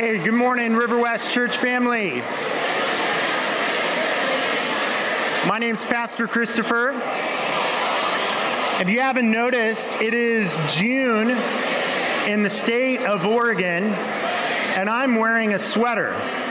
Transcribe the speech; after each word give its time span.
Hey, 0.00 0.20
good 0.20 0.34
morning, 0.34 0.76
River 0.76 1.00
West 1.00 1.32
Church 1.32 1.56
family. 1.56 2.20
My 5.44 5.58
name's 5.58 5.84
Pastor 5.84 6.28
Christopher. 6.28 6.90
If 8.80 8.88
you 8.88 9.00
haven't 9.00 9.28
noticed, 9.28 9.90
it 10.00 10.14
is 10.14 10.60
June 10.68 11.30
in 12.28 12.44
the 12.44 12.48
state 12.48 13.00
of 13.00 13.26
Oregon, 13.26 13.86
and 13.86 14.88
I'm 14.88 15.16
wearing 15.16 15.54
a 15.54 15.58
sweater. 15.58 16.12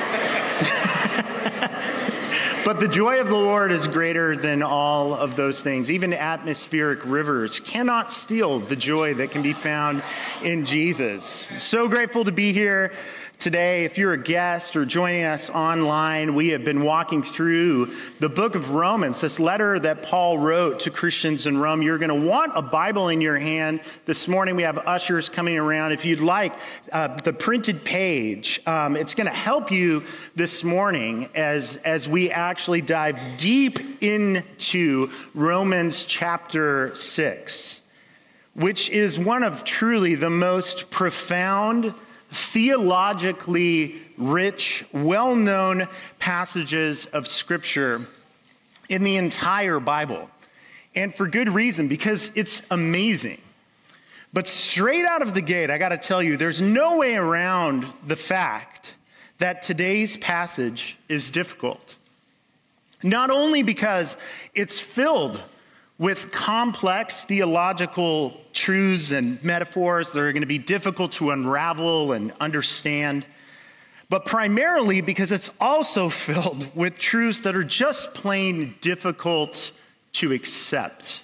But 2.68 2.82
the 2.82 2.88
joy 2.90 3.22
of 3.22 3.30
the 3.30 3.34
Lord 3.34 3.72
is 3.72 3.88
greater 3.88 4.36
than 4.36 4.62
all 4.62 5.14
of 5.14 5.38
those 5.38 5.62
things. 5.62 5.90
Even 5.90 6.14
atmospheric 6.14 7.00
rivers 7.06 7.62
cannot 7.62 8.12
steal 8.12 8.60
the 8.60 8.76
joy 8.76 9.14
that 9.14 9.32
can 9.32 9.42
be 9.42 9.54
found 9.54 10.04
in 10.44 10.66
Jesus. 10.66 11.48
So 11.60 11.88
grateful 11.88 12.26
to 12.26 12.34
be 12.34 12.52
here 12.52 12.92
Today, 13.40 13.86
if 13.86 14.00
you're 14.00 14.14
a 14.14 14.18
guest 14.18 14.76
or 14.76 14.84
joining 14.84 15.24
us 15.24 15.52
online, 15.52 16.34
we 16.34 16.48
have 16.48 16.64
been 16.64 16.82
walking 16.82 17.22
through 17.22 17.94
the 18.20 18.30
book 18.30 18.56
of 18.56 18.72
Romans, 18.72 19.22
this 19.22 19.40
letter 19.40 19.80
that 19.80 20.02
Paul 20.02 20.40
wrote 20.40 20.80
to 20.82 20.90
Christians 20.90 21.46
in 21.46 21.60
Rome. 21.60 21.84
You're 21.84 22.00
going 22.00 22.20
to 22.20 22.28
want 22.28 22.54
a 22.56 22.64
Bible 22.64 23.10
in 23.10 23.22
your 23.22 23.38
hand. 23.38 23.82
This 24.06 24.28
morning, 24.28 24.56
we 24.56 24.64
have 24.64 24.80
ushers 24.80 25.30
coming 25.30 25.56
around. 25.56 25.92
If 25.92 26.04
you'd 26.04 26.20
like 26.20 26.52
uh, 26.92 27.10
the 27.22 27.32
printed 27.32 27.86
page, 27.86 28.60
um, 28.66 28.96
it's 28.96 29.14
going 29.14 29.28
to 29.28 29.38
help 29.38 29.70
you 29.70 30.04
this 30.36 30.64
morning 30.64 31.30
as, 31.36 31.78
as 31.86 32.10
we 32.10 32.32
actually 32.32 32.82
dive 32.82 33.20
deep 33.38 34.02
into 34.02 35.12
Romans 35.36 36.06
chapter 36.06 36.96
6, 36.96 37.82
which 38.56 38.90
is 38.90 39.20
one 39.20 39.44
of 39.44 39.64
truly 39.64 40.16
the 40.16 40.32
most 40.32 40.90
profound 40.90 41.94
theologically 42.32 44.02
rich, 44.18 44.86
well 44.92 45.36
known 45.36 45.88
passages 46.20 47.06
of 47.08 47.28
Scripture 47.28 48.02
in 48.90 49.04
the 49.04 49.18
entire 49.18 49.80
Bible. 49.80 50.30
And 50.96 51.14
for 51.14 51.28
good 51.28 51.50
reason, 51.50 51.88
because 51.88 52.32
it's 52.36 52.62
amazing. 52.72 53.40
But 54.34 54.48
straight 54.48 55.06
out 55.06 55.22
of 55.22 55.34
the 55.34 55.42
gate, 55.42 55.70
I 55.70 55.78
got 55.78 55.90
to 55.90 55.98
tell 55.98 56.22
you, 56.22 56.38
there's 56.38 56.60
no 56.60 56.98
way 56.98 57.16
around 57.16 57.86
the 58.06 58.16
fact 58.16 58.94
that 59.38 59.62
today's 59.62 60.18
passage 60.18 60.98
is 61.08 61.30
difficult. 61.30 61.96
Not 63.04 63.30
only 63.30 63.64
because 63.64 64.18
it's 64.56 64.80
filled 64.80 65.40
with 66.00 66.32
complex 66.32 67.26
theological 67.26 68.42
truths 68.58 69.12
and 69.12 69.42
metaphors 69.44 70.12
that 70.12 70.20
are 70.20 70.34
going 70.34 70.42
to 70.42 70.48
be 70.48 70.58
difficult 70.58 71.12
to 71.14 71.30
unravel 71.30 72.12
and 72.12 72.34
understand, 72.40 73.26
but 74.10 74.26
primarily 74.26 75.00
because 75.00 75.32
it's 75.32 75.52
also 75.62 76.10
filled 76.26 76.76
with 76.76 76.98
truths 76.98 77.42
that 77.42 77.56
are 77.56 77.64
just 77.64 78.14
plain 78.14 78.76
difficult 78.82 79.72
to 80.14 80.34
accept. 80.34 81.24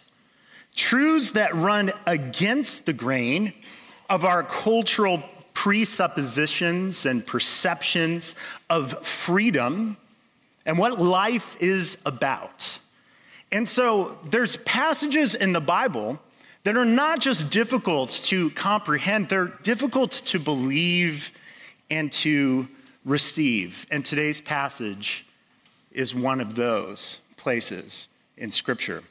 Truths 0.76 1.32
that 1.32 1.56
run 1.56 1.92
against 2.06 2.86
the 2.86 2.94
grain 2.94 3.54
of 4.10 4.26
our 4.26 4.44
cultural 4.44 5.24
presuppositions 5.54 7.06
and 7.06 7.26
perceptions 7.26 8.36
of 8.70 9.06
freedom 9.06 9.98
and 10.66 10.78
what 10.78 11.00
life 11.00 11.58
is 11.60 11.98
about. 12.06 12.78
And 13.52 13.68
so 13.68 14.18
there's 14.26 14.58
passages 14.58 15.36
in 15.36 15.54
the 15.54 15.62
Bible 15.62 16.20
that 16.64 16.78
are 16.78 16.86
not 16.86 17.20
just 17.20 17.50
difficult 17.50 18.10
to 18.10 18.50
comprehend, 18.52 19.30
they're 19.30 19.54
difficult 19.64 20.12
to 20.12 20.40
believe 20.40 21.32
and 21.90 22.12
to 22.12 22.68
receive. 23.06 23.86
And 23.92 24.04
today's 24.04 24.40
passage 24.40 25.26
is 25.92 26.16
one 26.16 26.40
of 26.40 26.56
those 26.56 27.20
places 27.36 28.08
in 28.38 28.50
Scripture. 28.50 29.04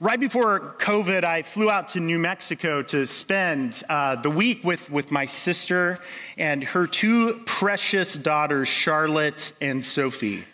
Right 0.00 0.20
before 0.20 0.76
COVID, 0.78 1.24
I 1.24 1.42
flew 1.42 1.70
out 1.70 1.88
to 1.88 2.00
New 2.00 2.20
Mexico 2.20 2.82
to 2.82 3.04
spend 3.04 3.82
uh, 3.88 4.14
the 4.16 4.30
week 4.30 4.62
with, 4.62 4.88
with 4.90 5.10
my 5.10 5.26
sister 5.26 5.98
and 6.36 6.62
her 6.62 6.86
two 6.86 7.42
precious 7.46 8.14
daughters, 8.14 8.68
Charlotte 8.68 9.52
and 9.60 9.84
Sophie. 9.84 10.44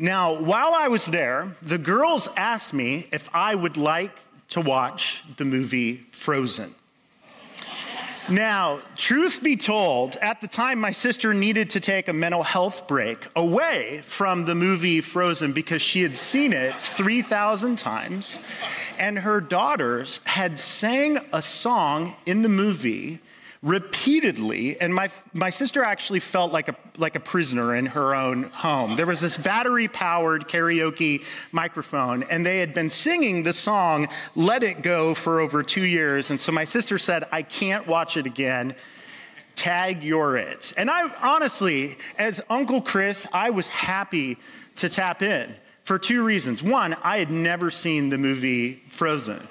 Now, 0.00 0.40
while 0.40 0.74
I 0.74 0.88
was 0.88 1.06
there, 1.06 1.54
the 1.62 1.78
girls 1.78 2.28
asked 2.36 2.74
me 2.74 3.08
if 3.12 3.30
I 3.32 3.54
would 3.54 3.76
like 3.76 4.10
to 4.48 4.60
watch 4.60 5.22
the 5.36 5.44
movie 5.44 6.06
Frozen. 6.12 6.74
Now, 8.28 8.80
truth 8.96 9.40
be 9.40 9.56
told, 9.56 10.16
at 10.16 10.40
the 10.40 10.48
time, 10.48 10.80
my 10.80 10.90
sister 10.90 11.32
needed 11.32 11.70
to 11.70 11.80
take 11.80 12.08
a 12.08 12.12
mental 12.12 12.42
health 12.42 12.88
break 12.88 13.24
away 13.36 14.02
from 14.04 14.46
the 14.46 14.54
movie 14.56 15.00
Frozen 15.00 15.52
because 15.52 15.80
she 15.80 16.02
had 16.02 16.16
seen 16.16 16.52
it 16.52 16.80
3,000 16.80 17.76
times, 17.76 18.40
and 18.98 19.20
her 19.20 19.40
daughters 19.40 20.20
had 20.24 20.58
sang 20.58 21.18
a 21.32 21.40
song 21.40 22.16
in 22.26 22.42
the 22.42 22.48
movie 22.48 23.20
repeatedly, 23.66 24.80
and 24.80 24.94
my, 24.94 25.10
my 25.32 25.50
sister 25.50 25.82
actually 25.82 26.20
felt 26.20 26.52
like 26.52 26.68
a, 26.68 26.76
like 26.98 27.16
a 27.16 27.20
prisoner 27.20 27.74
in 27.74 27.84
her 27.84 28.14
own 28.14 28.44
home. 28.44 28.94
There 28.94 29.06
was 29.06 29.20
this 29.20 29.36
battery 29.36 29.88
powered 29.88 30.46
karaoke 30.46 31.24
microphone, 31.50 32.22
and 32.24 32.46
they 32.46 32.60
had 32.60 32.72
been 32.72 32.90
singing 32.90 33.42
the 33.42 33.52
song 33.52 34.06
Let 34.36 34.62
It 34.62 34.82
Go 34.82 35.14
for 35.14 35.40
over 35.40 35.64
two 35.64 35.84
years. 35.84 36.30
And 36.30 36.40
so 36.40 36.52
my 36.52 36.64
sister 36.64 36.96
said, 36.96 37.26
I 37.32 37.42
can't 37.42 37.84
watch 37.88 38.16
it 38.16 38.24
again. 38.24 38.76
Tag, 39.56 40.04
you're 40.04 40.36
it. 40.36 40.72
And 40.76 40.88
I 40.88 41.12
honestly, 41.20 41.98
as 42.18 42.40
Uncle 42.48 42.80
Chris, 42.80 43.26
I 43.32 43.50
was 43.50 43.68
happy 43.68 44.38
to 44.76 44.88
tap 44.88 45.22
in 45.22 45.52
for 45.82 45.98
two 45.98 46.22
reasons. 46.22 46.62
One, 46.62 46.94
I 47.02 47.18
had 47.18 47.32
never 47.32 47.72
seen 47.72 48.10
the 48.10 48.18
movie 48.18 48.84
Frozen 48.90 49.48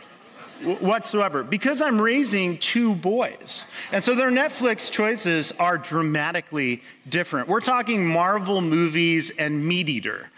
whatsoever 0.63 1.43
because 1.43 1.81
I'm 1.81 1.99
raising 1.99 2.57
two 2.57 2.95
boys. 2.95 3.65
And 3.91 4.03
so 4.03 4.15
their 4.15 4.31
Netflix 4.31 4.91
choices 4.91 5.51
are 5.59 5.77
dramatically 5.77 6.81
different. 7.09 7.47
We're 7.47 7.61
talking 7.61 8.05
Marvel 8.05 8.61
movies 8.61 9.31
and 9.31 9.65
Meat 9.65 9.89
Eater 9.89 10.29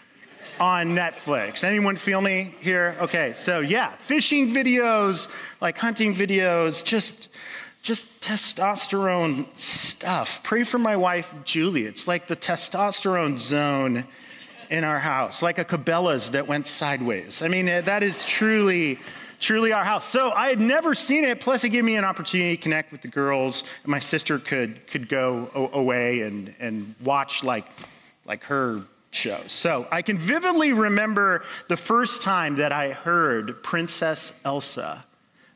on 0.60 0.88
Netflix. 0.88 1.62
Anyone 1.62 1.96
feel 1.96 2.20
me 2.20 2.54
here? 2.60 2.96
Okay, 3.00 3.32
so 3.34 3.60
yeah, 3.60 3.94
fishing 3.96 4.48
videos, 4.48 5.28
like 5.60 5.78
hunting 5.78 6.14
videos, 6.14 6.82
just 6.84 7.28
just 7.80 8.08
testosterone 8.20 9.56
stuff. 9.56 10.42
Pray 10.42 10.64
for 10.64 10.78
my 10.78 10.96
wife 10.96 11.32
Julie. 11.44 11.84
It's 11.84 12.08
like 12.08 12.26
the 12.26 12.36
testosterone 12.36 13.38
zone 13.38 14.04
in 14.68 14.84
our 14.84 14.98
house, 14.98 15.42
like 15.42 15.58
a 15.58 15.64
Cabela's 15.64 16.32
that 16.32 16.46
went 16.46 16.66
sideways. 16.66 17.40
I 17.40 17.48
mean, 17.48 17.66
that 17.66 18.02
is 18.02 18.24
truly 18.24 18.98
truly 19.38 19.72
our 19.72 19.84
house. 19.84 20.04
So 20.06 20.30
I 20.32 20.48
had 20.48 20.60
never 20.60 20.94
seen 20.94 21.24
it. 21.24 21.40
Plus, 21.40 21.64
it 21.64 21.70
gave 21.70 21.84
me 21.84 21.96
an 21.96 22.04
opportunity 22.04 22.56
to 22.56 22.62
connect 22.62 22.92
with 22.92 23.02
the 23.02 23.08
girls. 23.08 23.64
My 23.84 23.98
sister 23.98 24.38
could, 24.38 24.86
could 24.86 25.08
go 25.08 25.50
away 25.72 26.22
and, 26.22 26.54
and 26.58 26.94
watch 27.02 27.44
like, 27.44 27.66
like 28.26 28.44
her 28.44 28.82
shows. 29.10 29.52
So 29.52 29.86
I 29.90 30.02
can 30.02 30.18
vividly 30.18 30.72
remember 30.72 31.44
the 31.68 31.76
first 31.76 32.22
time 32.22 32.56
that 32.56 32.72
I 32.72 32.90
heard 32.90 33.62
Princess 33.62 34.32
Elsa 34.44 35.04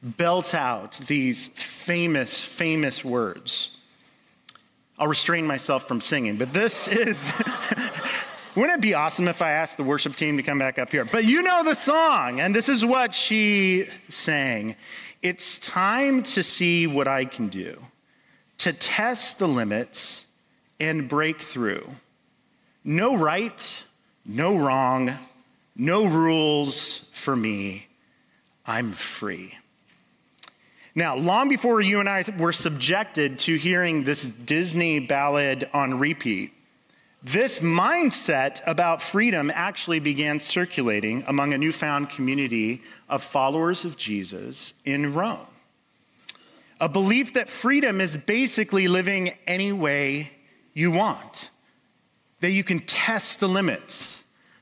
belt 0.02 0.54
out 0.54 0.92
these 1.06 1.48
famous, 1.48 2.42
famous 2.42 3.04
words. 3.04 3.76
I'll 4.98 5.08
restrain 5.08 5.46
myself 5.46 5.88
from 5.88 6.00
singing, 6.00 6.36
but 6.36 6.52
this 6.52 6.88
is 6.88 7.30
Wouldn't 8.54 8.78
it 8.78 8.82
be 8.82 8.92
awesome 8.92 9.28
if 9.28 9.40
I 9.40 9.52
asked 9.52 9.78
the 9.78 9.82
worship 9.82 10.14
team 10.14 10.36
to 10.36 10.42
come 10.42 10.58
back 10.58 10.78
up 10.78 10.92
here? 10.92 11.06
But 11.06 11.24
you 11.24 11.42
know 11.42 11.64
the 11.64 11.74
song, 11.74 12.40
and 12.40 12.54
this 12.54 12.68
is 12.68 12.84
what 12.84 13.14
she 13.14 13.86
sang 14.08 14.76
It's 15.22 15.58
time 15.58 16.22
to 16.24 16.42
see 16.42 16.86
what 16.86 17.08
I 17.08 17.24
can 17.24 17.48
do, 17.48 17.78
to 18.58 18.72
test 18.72 19.38
the 19.38 19.48
limits 19.48 20.26
and 20.78 21.08
break 21.08 21.40
through. 21.40 21.88
No 22.84 23.16
right, 23.16 23.84
no 24.26 24.56
wrong, 24.56 25.12
no 25.74 26.04
rules 26.04 27.06
for 27.12 27.34
me. 27.34 27.86
I'm 28.66 28.92
free. 28.92 29.54
Now, 30.94 31.16
long 31.16 31.48
before 31.48 31.80
you 31.80 32.00
and 32.00 32.08
I 32.08 32.24
were 32.38 32.52
subjected 32.52 33.38
to 33.40 33.56
hearing 33.56 34.04
this 34.04 34.24
Disney 34.24 35.00
ballad 35.00 35.70
on 35.72 35.98
repeat, 35.98 36.52
this 37.24 37.60
mindset 37.60 38.60
about 38.66 39.00
freedom 39.00 39.50
actually 39.54 40.00
began 40.00 40.40
circulating 40.40 41.22
among 41.28 41.52
a 41.52 41.58
newfound 41.58 42.10
community 42.10 42.82
of 43.08 43.22
followers 43.22 43.84
of 43.84 43.96
Jesus 43.96 44.74
in 44.84 45.14
Rome. 45.14 45.46
A 46.80 46.88
belief 46.88 47.34
that 47.34 47.48
freedom 47.48 48.00
is 48.00 48.16
basically 48.16 48.88
living 48.88 49.34
any 49.46 49.72
way 49.72 50.32
you 50.74 50.90
want, 50.90 51.50
that 52.40 52.50
you 52.50 52.64
can 52.64 52.80
test 52.80 53.38
the 53.38 53.48
limits, 53.48 54.20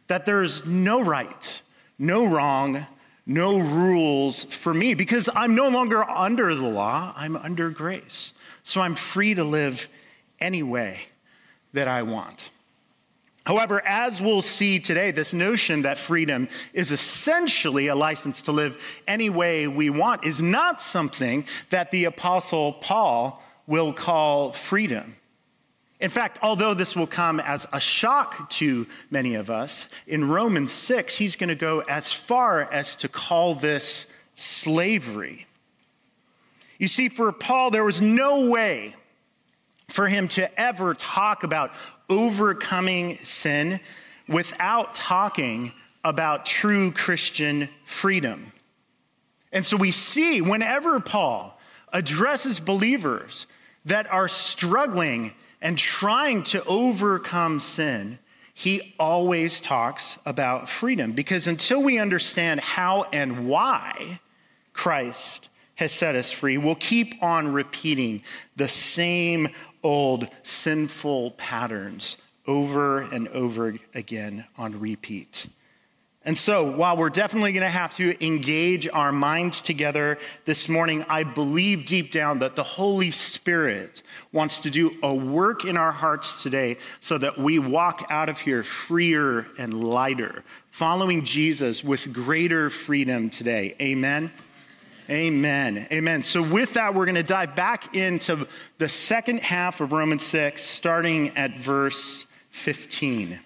that 0.08 0.26
there's 0.26 0.66
no 0.66 1.02
right, 1.02 1.62
no 1.98 2.26
wrong, 2.26 2.86
no 3.24 3.58
rules 3.58 4.44
for 4.44 4.74
me 4.74 4.92
because 4.92 5.30
I'm 5.34 5.54
no 5.54 5.68
longer 5.68 6.04
under 6.04 6.54
the 6.54 6.66
law, 6.66 7.14
I'm 7.16 7.36
under 7.36 7.70
grace. 7.70 8.34
So 8.64 8.82
I'm 8.82 8.96
free 8.96 9.32
to 9.34 9.44
live 9.44 9.88
any 10.40 10.62
way 10.62 11.09
that 11.72 11.88
I 11.88 12.02
want. 12.02 12.50
However, 13.44 13.82
as 13.84 14.20
we'll 14.20 14.42
see 14.42 14.78
today, 14.78 15.10
this 15.10 15.32
notion 15.32 15.82
that 15.82 15.98
freedom 15.98 16.48
is 16.72 16.92
essentially 16.92 17.86
a 17.88 17.94
license 17.94 18.42
to 18.42 18.52
live 18.52 18.80
any 19.08 19.30
way 19.30 19.66
we 19.66 19.90
want 19.90 20.24
is 20.24 20.42
not 20.42 20.80
something 20.82 21.44
that 21.70 21.90
the 21.90 22.04
Apostle 22.04 22.74
Paul 22.74 23.42
will 23.66 23.92
call 23.92 24.52
freedom. 24.52 25.16
In 26.00 26.10
fact, 26.10 26.38
although 26.42 26.74
this 26.74 26.96
will 26.96 27.06
come 27.06 27.40
as 27.40 27.66
a 27.72 27.80
shock 27.80 28.48
to 28.50 28.86
many 29.10 29.34
of 29.34 29.50
us, 29.50 29.88
in 30.06 30.28
Romans 30.28 30.72
6, 30.72 31.16
he's 31.16 31.36
going 31.36 31.48
to 31.48 31.54
go 31.54 31.80
as 31.80 32.12
far 32.12 32.70
as 32.72 32.96
to 32.96 33.08
call 33.08 33.54
this 33.54 34.06
slavery. 34.34 35.46
You 36.78 36.88
see, 36.88 37.08
for 37.08 37.32
Paul, 37.32 37.70
there 37.70 37.84
was 37.84 38.00
no 38.00 38.50
way 38.50 38.94
for 39.90 40.08
him 40.08 40.28
to 40.28 40.60
ever 40.60 40.94
talk 40.94 41.42
about 41.42 41.72
overcoming 42.08 43.18
sin 43.24 43.80
without 44.28 44.94
talking 44.94 45.72
about 46.04 46.46
true 46.46 46.90
Christian 46.92 47.68
freedom. 47.84 48.52
And 49.52 49.66
so 49.66 49.76
we 49.76 49.90
see 49.90 50.40
whenever 50.40 51.00
Paul 51.00 51.58
addresses 51.92 52.60
believers 52.60 53.46
that 53.84 54.10
are 54.10 54.28
struggling 54.28 55.32
and 55.60 55.76
trying 55.76 56.42
to 56.44 56.64
overcome 56.64 57.60
sin, 57.60 58.18
he 58.54 58.94
always 58.98 59.60
talks 59.60 60.18
about 60.24 60.68
freedom 60.68 61.12
because 61.12 61.46
until 61.46 61.82
we 61.82 61.98
understand 61.98 62.60
how 62.60 63.04
and 63.12 63.46
why 63.46 64.20
Christ 64.72 65.49
has 65.80 65.92
set 65.92 66.14
us 66.14 66.30
free, 66.30 66.58
we'll 66.58 66.74
keep 66.74 67.22
on 67.22 67.48
repeating 67.48 68.22
the 68.54 68.68
same 68.68 69.48
old 69.82 70.28
sinful 70.42 71.30
patterns 71.32 72.18
over 72.46 73.00
and 73.00 73.28
over 73.28 73.74
again 73.94 74.44
on 74.58 74.78
repeat. 74.78 75.46
And 76.22 76.36
so, 76.36 76.70
while 76.70 76.98
we're 76.98 77.08
definitely 77.08 77.52
going 77.52 77.62
to 77.62 77.70
have 77.70 77.96
to 77.96 78.22
engage 78.24 78.86
our 78.88 79.10
minds 79.10 79.62
together 79.62 80.18
this 80.44 80.68
morning, 80.68 81.02
I 81.08 81.22
believe 81.22 81.86
deep 81.86 82.12
down 82.12 82.40
that 82.40 82.56
the 82.56 82.62
Holy 82.62 83.10
Spirit 83.10 84.02
wants 84.32 84.60
to 84.60 84.70
do 84.70 84.94
a 85.02 85.14
work 85.14 85.64
in 85.64 85.78
our 85.78 85.92
hearts 85.92 86.42
today 86.42 86.76
so 87.00 87.16
that 87.16 87.38
we 87.38 87.58
walk 87.58 88.06
out 88.10 88.28
of 88.28 88.38
here 88.38 88.62
freer 88.62 89.46
and 89.58 89.82
lighter, 89.82 90.44
following 90.70 91.24
Jesus 91.24 91.82
with 91.82 92.12
greater 92.12 92.68
freedom 92.68 93.30
today. 93.30 93.74
Amen. 93.80 94.30
Amen. 95.10 95.88
Amen. 95.90 96.22
So, 96.22 96.40
with 96.40 96.74
that, 96.74 96.94
we're 96.94 97.04
going 97.04 97.16
to 97.16 97.24
dive 97.24 97.56
back 97.56 97.96
into 97.96 98.46
the 98.78 98.88
second 98.88 99.40
half 99.40 99.80
of 99.80 99.90
Romans 99.90 100.22
6, 100.22 100.62
starting 100.62 101.36
at 101.36 101.58
verse 101.58 102.26
15. 102.50 103.40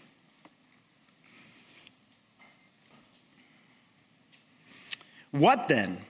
What 5.31 5.69
then? 5.69 6.03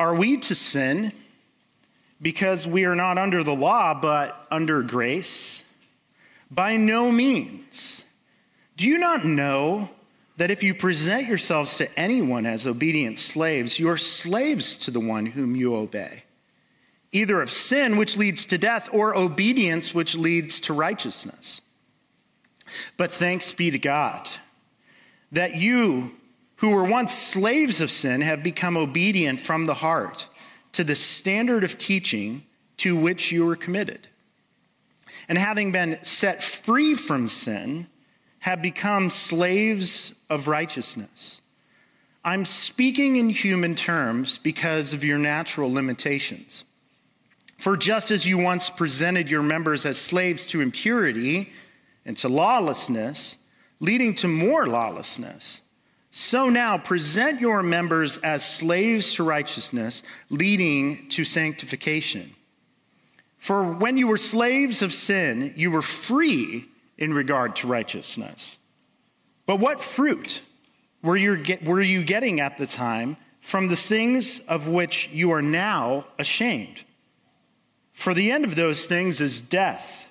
Are 0.00 0.14
we 0.14 0.38
to 0.38 0.56
sin 0.56 1.12
because 2.20 2.66
we 2.66 2.86
are 2.86 2.96
not 2.96 3.16
under 3.16 3.44
the 3.44 3.54
law 3.54 3.94
but 3.94 4.44
under 4.50 4.82
grace? 4.82 5.64
By 6.50 6.76
no 6.78 7.12
means. 7.12 8.04
Do 8.76 8.88
you 8.88 8.98
not 8.98 9.24
know 9.24 9.88
that 10.40 10.50
if 10.50 10.62
you 10.62 10.74
present 10.74 11.28
yourselves 11.28 11.76
to 11.76 11.98
anyone 11.98 12.46
as 12.46 12.66
obedient 12.66 13.18
slaves, 13.18 13.78
you 13.78 13.90
are 13.90 13.98
slaves 13.98 14.74
to 14.74 14.90
the 14.90 14.98
one 14.98 15.26
whom 15.26 15.54
you 15.54 15.76
obey, 15.76 16.22
either 17.12 17.42
of 17.42 17.52
sin, 17.52 17.98
which 17.98 18.16
leads 18.16 18.46
to 18.46 18.56
death, 18.56 18.88
or 18.90 19.14
obedience, 19.14 19.92
which 19.92 20.14
leads 20.14 20.58
to 20.58 20.72
righteousness? 20.72 21.60
But 22.96 23.12
thanks 23.12 23.52
be 23.52 23.70
to 23.70 23.78
God 23.78 24.30
that 25.30 25.56
you, 25.56 26.12
who 26.56 26.74
were 26.74 26.84
once 26.84 27.12
slaves 27.12 27.82
of 27.82 27.90
sin 27.90 28.22
have 28.22 28.42
become 28.42 28.78
obedient 28.78 29.40
from 29.40 29.66
the 29.66 29.74
heart 29.74 30.26
to 30.72 30.82
the 30.82 30.96
standard 30.96 31.64
of 31.64 31.76
teaching 31.76 32.46
to 32.78 32.96
which 32.96 33.30
you 33.30 33.44
were 33.44 33.56
committed. 33.56 34.08
And 35.28 35.36
having 35.36 35.70
been 35.70 35.98
set 36.02 36.42
free 36.42 36.94
from 36.94 37.28
sin, 37.28 37.88
have 38.40 38.60
become 38.60 39.10
slaves 39.10 40.14
of 40.28 40.48
righteousness. 40.48 41.40
I'm 42.24 42.44
speaking 42.44 43.16
in 43.16 43.30
human 43.30 43.74
terms 43.74 44.38
because 44.38 44.92
of 44.92 45.04
your 45.04 45.18
natural 45.18 45.72
limitations. 45.72 46.64
For 47.58 47.76
just 47.76 48.10
as 48.10 48.26
you 48.26 48.38
once 48.38 48.70
presented 48.70 49.30
your 49.30 49.42
members 49.42 49.84
as 49.84 49.98
slaves 49.98 50.46
to 50.46 50.62
impurity 50.62 51.50
and 52.06 52.16
to 52.18 52.28
lawlessness, 52.28 53.36
leading 53.78 54.14
to 54.16 54.28
more 54.28 54.66
lawlessness, 54.66 55.60
so 56.10 56.48
now 56.48 56.76
present 56.78 57.40
your 57.40 57.62
members 57.62 58.16
as 58.18 58.44
slaves 58.44 59.12
to 59.14 59.22
righteousness, 59.22 60.02
leading 60.30 61.08
to 61.10 61.24
sanctification. 61.24 62.34
For 63.38 63.62
when 63.62 63.96
you 63.96 64.06
were 64.06 64.18
slaves 64.18 64.82
of 64.82 64.92
sin, 64.92 65.52
you 65.56 65.70
were 65.70 65.82
free 65.82 66.69
in 67.00 67.12
regard 67.12 67.56
to 67.56 67.66
righteousness. 67.66 68.58
But 69.46 69.56
what 69.56 69.80
fruit 69.80 70.42
were 71.02 71.16
you, 71.16 71.42
were 71.64 71.80
you 71.80 72.04
getting 72.04 72.38
at 72.40 72.58
the 72.58 72.66
time 72.66 73.16
from 73.40 73.68
the 73.68 73.76
things 73.76 74.40
of 74.40 74.68
which 74.68 75.08
you 75.12 75.32
are 75.32 75.42
now 75.42 76.06
ashamed? 76.18 76.84
For 77.92 78.14
the 78.14 78.30
end 78.30 78.44
of 78.44 78.54
those 78.54 78.84
things 78.84 79.20
is 79.20 79.40
death. 79.40 80.06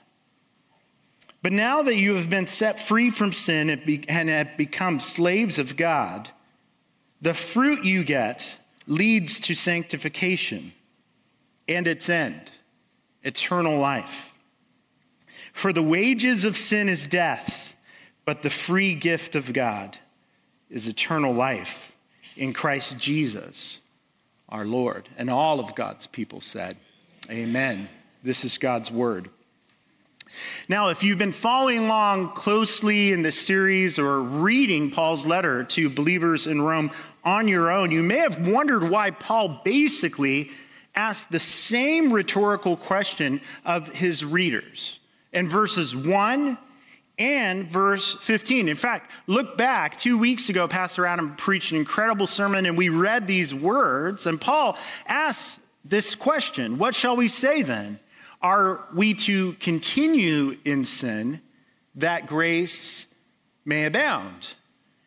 But 1.42 1.54
now 1.54 1.84
that 1.84 1.96
you 1.96 2.16
have 2.16 2.30
been 2.30 2.48
set 2.48 2.82
free 2.82 3.10
from 3.10 3.32
sin 3.32 3.70
and 3.70 4.30
have 4.30 4.58
become 4.58 5.00
slaves 5.00 5.58
of 5.58 5.78
God, 5.78 6.30
the 7.22 7.34
fruit 7.34 7.86
you 7.86 8.04
get 8.04 8.58
leads 8.88 9.40
to 9.42 9.56
sanctification 9.56 10.74
and 11.68 11.88
its 11.88 12.10
end, 12.10 12.52
eternal 13.24 13.78
life. 13.78 14.29
For 15.60 15.74
the 15.74 15.84
wages 15.84 16.46
of 16.46 16.58
sin 16.58 16.88
is 16.88 17.06
death, 17.06 17.76
but 18.24 18.44
the 18.44 18.50
free 18.50 18.94
gift 18.94 19.36
of 19.36 19.52
God 19.52 19.98
is 20.70 20.88
eternal 20.88 21.34
life 21.34 21.98
in 22.38 22.54
Christ 22.54 22.98
Jesus, 22.98 23.82
our 24.48 24.64
Lord. 24.64 25.10
And 25.18 25.30
all 25.30 25.60
of 25.60 25.76
God's 25.76 26.08
people 26.08 26.40
said, 26.40 26.78
Amen. 27.30 27.90
This 28.24 28.46
is 28.46 28.58
God's 28.58 28.90
word. 28.90 29.30
Now, 30.70 30.92
if 30.92 31.04
you've 31.04 31.18
been 31.18 31.34
following 31.34 31.80
along 31.80 32.36
closely 32.36 33.12
in 33.12 33.22
this 33.22 33.38
series 33.38 34.00
or 34.00 34.22
reading 34.22 34.92
Paul's 34.92 35.26
letter 35.26 35.66
to 35.66 35.90
believers 35.90 36.48
in 36.48 36.62
Rome 36.62 36.90
on 37.26 37.50
your 37.50 37.70
own, 37.70 37.92
you 37.92 38.02
may 38.02 38.20
have 38.20 38.48
wondered 38.48 38.90
why 38.90 39.12
Paul 39.12 39.60
basically 39.66 40.52
asked 40.96 41.30
the 41.30 41.38
same 41.42 42.14
rhetorical 42.14 42.78
question 42.78 43.42
of 43.66 43.90
his 43.90 44.24
readers 44.24 45.00
in 45.34 45.48
verses 45.50 45.96
1 45.96 46.58
and 47.18 47.68
verse 47.68 48.16
15. 48.16 48.70
In 48.70 48.76
fact, 48.76 49.12
look 49.28 49.58
back 49.58 50.00
two 50.00 50.18
weeks 50.18 50.50
ago, 50.50 50.68
Pastor 50.68 51.06
Adam 51.06 51.36
preached 51.36 51.72
an 51.72 51.78
incredible 51.78 52.28
sermon 52.28 52.66
and 52.66 52.78
we 52.78 52.90
read 52.90 53.28
these 53.28 53.54
words, 53.54 54.26
and 54.26 54.40
Paul 54.40 54.78
asks 55.06 55.60
this 55.84 56.16
question 56.16 56.78
What 56.78 56.96
shall 56.96 57.16
we 57.16 57.28
say 57.28 57.62
then? 57.62 58.00
Are 58.42 58.86
we 58.94 59.14
to 59.16 59.54
continue 59.54 60.58
in 60.64 60.86
sin 60.86 61.42
that 61.96 62.26
grace 62.26 63.06
may 63.66 63.86
abound? 63.86 64.56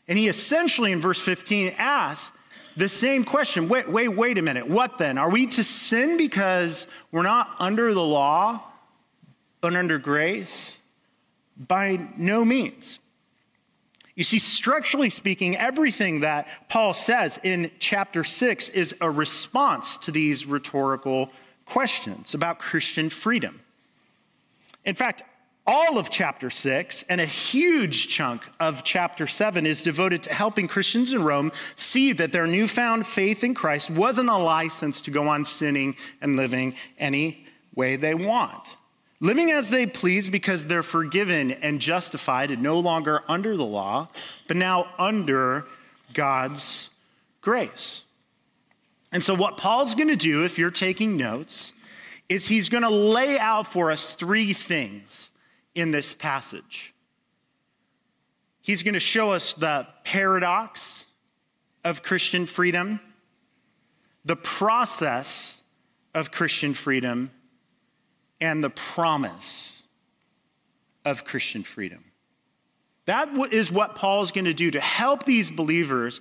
And 0.07 0.19
he 0.19 0.29
essentially, 0.29 0.93
in 0.93 1.00
verse 1.00 1.21
15, 1.21 1.75
asks 1.79 2.37
the 2.76 2.88
same 2.88 3.25
question 3.25 3.69
wait, 3.69 3.88
wait, 3.88 4.09
wait 4.09 4.37
a 4.37 4.43
minute. 4.43 4.69
What 4.69 4.99
then? 4.99 5.17
Are 5.17 5.31
we 5.31 5.47
to 5.49 5.64
sin 5.64 6.19
because 6.19 6.87
we're 7.11 7.23
not 7.23 7.55
under 7.59 7.95
the 7.95 8.02
law, 8.02 8.72
but 9.62 9.75
under 9.75 9.99
grace? 9.99 10.76
By 11.57 12.09
no 12.19 12.45
means. 12.45 12.99
You 14.14 14.25
see, 14.25 14.38
structurally 14.38 15.09
speaking, 15.09 15.57
everything 15.57 16.21
that 16.21 16.47
Paul 16.69 16.92
says 16.92 17.40
in 17.42 17.71
chapter 17.78 18.25
6 18.25 18.69
is 18.71 18.95
a 19.00 19.11
response 19.11 19.97
to 19.99 20.11
these 20.11 20.45
rhetorical 20.45 21.31
questions 21.64 22.35
about 22.35 22.59
Christian 22.59 23.09
freedom. 23.09 23.61
In 24.85 24.95
fact, 24.95 25.23
all 25.66 25.97
of 25.97 26.11
chapter 26.11 26.50
6 26.50 27.04
and 27.09 27.21
a 27.21 27.26
huge 27.26 28.09
chunk 28.09 28.42
of 28.59 28.83
chapter 28.83 29.28
7 29.28 29.64
is 29.64 29.83
devoted 29.83 30.25
to 30.25 30.35
helping 30.35 30.66
Christians 30.66 31.12
in 31.12 31.23
Rome 31.23 31.52
see 31.76 32.12
that 32.14 32.33
their 32.33 32.49
newfound 32.49 33.07
faith 33.07 33.45
in 33.45 33.54
Christ 33.54 33.88
wasn't 33.88 34.28
a 34.28 34.37
license 34.37 35.00
to 35.02 35.12
go 35.12 35.28
on 35.28 35.45
sinning 35.45 35.95
and 36.21 36.37
living 36.37 36.75
any 36.99 37.47
way 37.75 37.95
they 37.95 38.14
want. 38.14 38.76
Living 39.23 39.52
as 39.52 39.71
they 39.71 39.87
please 39.87 40.29
because 40.29 40.67
they're 40.67 40.83
forgiven 40.83 41.52
and 41.52 41.81
justified 41.81 42.50
and 42.50 42.61
no 42.61 42.81
longer 42.81 43.23
under 43.29 43.57
the 43.57 43.64
law, 43.64 44.09
but 44.49 44.57
now 44.57 44.88
under 44.99 45.64
God's 46.12 46.91
grace. 47.41 48.02
And 49.12 49.23
so, 49.23 49.33
what 49.33 49.57
Paul's 49.57 49.95
going 49.95 50.09
to 50.09 50.17
do, 50.17 50.45
if 50.45 50.59
you're 50.59 50.73
taking 50.73 51.17
notes, 51.17 51.73
is 52.29 52.49
he's 52.49 52.69
going 52.69 52.83
to 52.83 52.91
lay 52.91 53.38
out 53.38 53.69
for 53.69 53.93
us 53.93 54.14
three 54.14 54.52
things 54.52 55.31
in 55.73 55.93
this 55.93 56.14
passage. 56.14 56.93
He's 58.61 58.83
going 58.83 58.95
to 58.95 59.00
show 59.00 59.31
us 59.31 59.52
the 59.52 59.87
paradox 60.02 61.07
of 61.85 62.02
Christian 62.02 62.47
freedom, 62.47 62.99
the 64.25 64.37
process 64.37 65.61
of 66.12 66.33
Christian 66.33 66.75
freedom, 66.75 67.31
and 68.43 68.63
the 68.63 68.71
promise 68.71 69.85
of 71.05 71.25
Christian 71.25 71.63
freedom. 71.63 72.05
That 73.07 73.29
is 73.53 73.71
what 73.71 73.95
Paul's 73.95 74.33
going 74.33 74.47
to 74.47 74.55
do 74.55 74.73
to 74.73 74.81
help 74.81 75.25
these 75.25 75.49
believers 75.49 76.21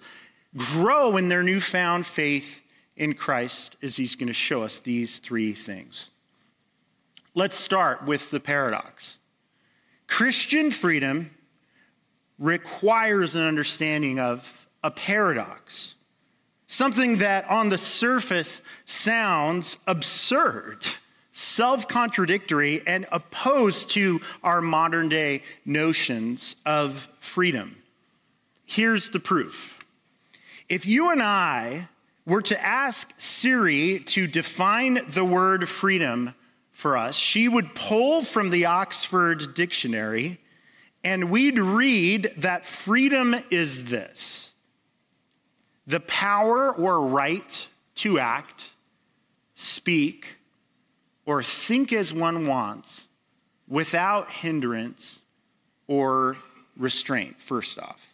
grow 0.55 1.17
in 1.17 1.29
their 1.29 1.41
newfound 1.41 2.05
faith 2.05 2.61
in 2.95 3.15
Christ 3.15 3.75
as 3.81 3.95
he's 3.95 4.15
going 4.15 4.27
to 4.27 4.33
show 4.33 4.61
us 4.61 4.79
these 4.79 5.17
three 5.17 5.53
things. 5.53 6.11
Let's 7.33 7.57
start 7.57 8.05
with 8.05 8.29
the 8.29 8.39
paradox. 8.39 9.17
Christian 10.05 10.69
freedom 10.69 11.31
requires 12.37 13.33
an 13.33 13.43
understanding 13.43 14.19
of 14.19 14.67
a 14.83 14.91
paradox, 14.91 15.95
something 16.67 17.17
that 17.17 17.49
on 17.49 17.69
the 17.69 17.79
surface 17.79 18.61
sounds 18.85 19.77
absurd, 19.87 20.85
self 21.31 21.87
contradictory, 21.87 22.81
and 22.85 23.05
opposed 23.11 23.89
to 23.91 24.21
our 24.43 24.61
modern 24.61 25.09
day 25.09 25.43
notions 25.65 26.55
of 26.65 27.07
freedom. 27.19 27.77
Here's 28.65 29.09
the 29.09 29.19
proof. 29.19 29.79
If 30.69 30.85
you 30.85 31.11
and 31.11 31.21
I 31.21 31.89
were 32.25 32.41
to 32.43 32.65
ask 32.65 33.11
Siri 33.17 33.99
to 33.99 34.27
define 34.27 35.01
the 35.09 35.25
word 35.25 35.67
freedom 35.67 36.35
for 36.71 36.97
us, 36.97 37.15
she 37.15 37.47
would 37.47 37.75
pull 37.75 38.23
from 38.23 38.49
the 38.49 38.65
Oxford 38.65 39.53
Dictionary 39.53 40.39
and 41.03 41.31
we'd 41.31 41.59
read 41.59 42.33
that 42.37 42.65
freedom 42.65 43.35
is 43.49 43.85
this 43.85 44.51
the 45.87 45.99
power 46.01 46.73
or 46.73 47.07
right 47.07 47.67
to 47.95 48.19
act, 48.19 48.69
speak, 49.55 50.37
or 51.25 51.43
think 51.43 51.93
as 51.93 52.13
one 52.13 52.47
wants 52.47 53.05
without 53.67 54.29
hindrance 54.31 55.21
or 55.87 56.37
restraint, 56.77 57.39
first 57.39 57.79
off, 57.79 58.13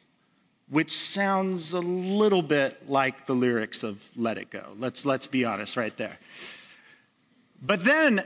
which 0.70 0.92
sounds 0.92 1.74
a 1.74 1.80
little 1.80 2.42
bit 2.42 2.90
like 2.90 3.26
the 3.26 3.34
lyrics 3.34 3.84
of 3.84 4.02
Let 4.16 4.38
It 4.38 4.50
Go. 4.50 4.64
Let's, 4.78 5.06
let's 5.06 5.28
be 5.28 5.46
honest 5.46 5.78
right 5.78 5.96
there. 5.98 6.18
But 7.62 7.82
then 7.84 8.24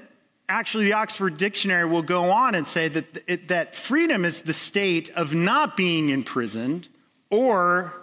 actually, 0.49 0.85
the 0.85 0.93
Oxford 0.93 1.37
Dictionary 1.37 1.85
will 1.85 2.01
go 2.01 2.31
on 2.31 2.55
and 2.55 2.67
say 2.67 2.87
that, 2.89 3.23
it, 3.27 3.47
that 3.47 3.75
freedom 3.75 4.25
is 4.25 4.41
the 4.41 4.53
state 4.53 5.09
of 5.11 5.33
not 5.33 5.77
being 5.77 6.09
imprisoned 6.09 6.89
or 7.29 7.93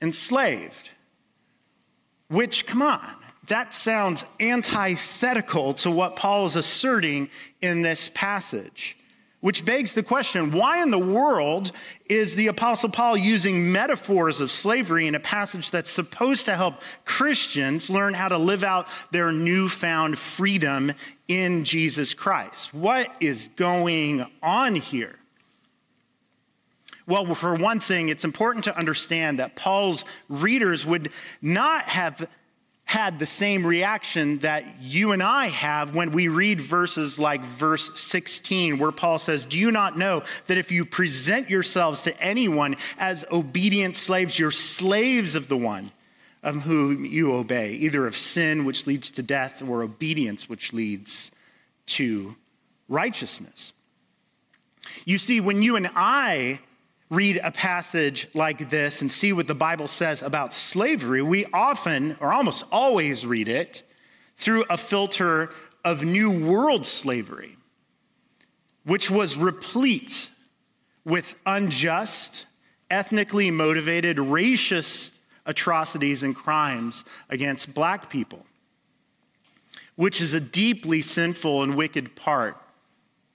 enslaved. 0.00 0.90
Which, 2.28 2.66
come 2.66 2.82
on, 2.82 3.16
that 3.48 3.74
sounds 3.74 4.24
antithetical 4.40 5.74
to 5.74 5.90
what 5.90 6.16
Paul 6.16 6.46
is 6.46 6.56
asserting 6.56 7.30
in 7.60 7.82
this 7.82 8.10
passage. 8.14 8.96
Which 9.40 9.64
begs 9.64 9.94
the 9.94 10.02
question 10.02 10.50
why 10.50 10.82
in 10.82 10.90
the 10.90 10.98
world 10.98 11.70
is 12.06 12.34
the 12.34 12.48
Apostle 12.48 12.88
Paul 12.88 13.16
using 13.16 13.70
metaphors 13.70 14.40
of 14.40 14.50
slavery 14.50 15.06
in 15.06 15.14
a 15.14 15.20
passage 15.20 15.70
that's 15.70 15.90
supposed 15.90 16.46
to 16.46 16.56
help 16.56 16.82
Christians 17.04 17.88
learn 17.88 18.14
how 18.14 18.26
to 18.26 18.38
live 18.38 18.64
out 18.64 18.88
their 19.12 19.30
newfound 19.30 20.18
freedom 20.18 20.92
in 21.28 21.64
Jesus 21.64 22.14
Christ? 22.14 22.74
What 22.74 23.14
is 23.20 23.48
going 23.54 24.26
on 24.42 24.74
here? 24.74 25.14
Well, 27.06 27.34
for 27.34 27.54
one 27.54 27.80
thing, 27.80 28.10
it's 28.10 28.24
important 28.24 28.64
to 28.64 28.76
understand 28.76 29.38
that 29.38 29.56
Paul's 29.56 30.04
readers 30.28 30.84
would 30.84 31.10
not 31.40 31.84
have 31.84 32.28
had 32.88 33.18
the 33.18 33.26
same 33.26 33.66
reaction 33.66 34.38
that 34.38 34.80
you 34.80 35.12
and 35.12 35.22
I 35.22 35.48
have 35.48 35.94
when 35.94 36.10
we 36.10 36.28
read 36.28 36.58
verses 36.58 37.18
like 37.18 37.44
verse 37.44 37.90
16, 38.00 38.78
where 38.78 38.92
Paul 38.92 39.18
says, 39.18 39.44
Do 39.44 39.58
you 39.58 39.70
not 39.70 39.98
know 39.98 40.24
that 40.46 40.56
if 40.56 40.72
you 40.72 40.86
present 40.86 41.50
yourselves 41.50 42.00
to 42.02 42.18
anyone 42.18 42.76
as 42.96 43.26
obedient 43.30 43.98
slaves, 43.98 44.38
you're 44.38 44.50
slaves 44.50 45.34
of 45.34 45.48
the 45.48 45.56
one 45.56 45.92
of 46.42 46.62
whom 46.62 47.04
you 47.04 47.34
obey, 47.34 47.74
either 47.74 48.06
of 48.06 48.16
sin, 48.16 48.64
which 48.64 48.86
leads 48.86 49.10
to 49.10 49.22
death, 49.22 49.60
or 49.60 49.82
obedience, 49.82 50.48
which 50.48 50.72
leads 50.72 51.30
to 51.88 52.36
righteousness? 52.88 53.74
You 55.04 55.18
see, 55.18 55.40
when 55.40 55.60
you 55.60 55.76
and 55.76 55.90
I 55.94 56.60
read 57.10 57.40
a 57.42 57.50
passage 57.50 58.28
like 58.34 58.68
this 58.70 59.00
and 59.00 59.12
see 59.12 59.32
what 59.32 59.46
the 59.46 59.54
Bible 59.54 59.88
says 59.88 60.22
about 60.22 60.52
slavery, 60.52 61.22
we 61.22 61.46
often, 61.46 62.16
or 62.20 62.32
almost 62.32 62.64
always, 62.70 63.24
read 63.24 63.48
it 63.48 63.82
through 64.36 64.64
a 64.68 64.76
filter 64.76 65.50
of 65.84 66.02
New 66.02 66.46
World 66.46 66.86
slavery, 66.86 67.56
which 68.84 69.10
was 69.10 69.36
replete 69.36 70.30
with 71.04 71.34
unjust, 71.46 72.44
ethnically 72.90 73.50
motivated, 73.50 74.18
racist 74.18 75.12
atrocities 75.46 76.22
and 76.22 76.36
crimes 76.36 77.04
against 77.30 77.72
black 77.72 78.10
people, 78.10 78.44
which 79.96 80.20
is 80.20 80.34
a 80.34 80.40
deeply 80.40 81.00
sinful 81.00 81.62
and 81.62 81.74
wicked 81.74 82.14
part 82.14 82.60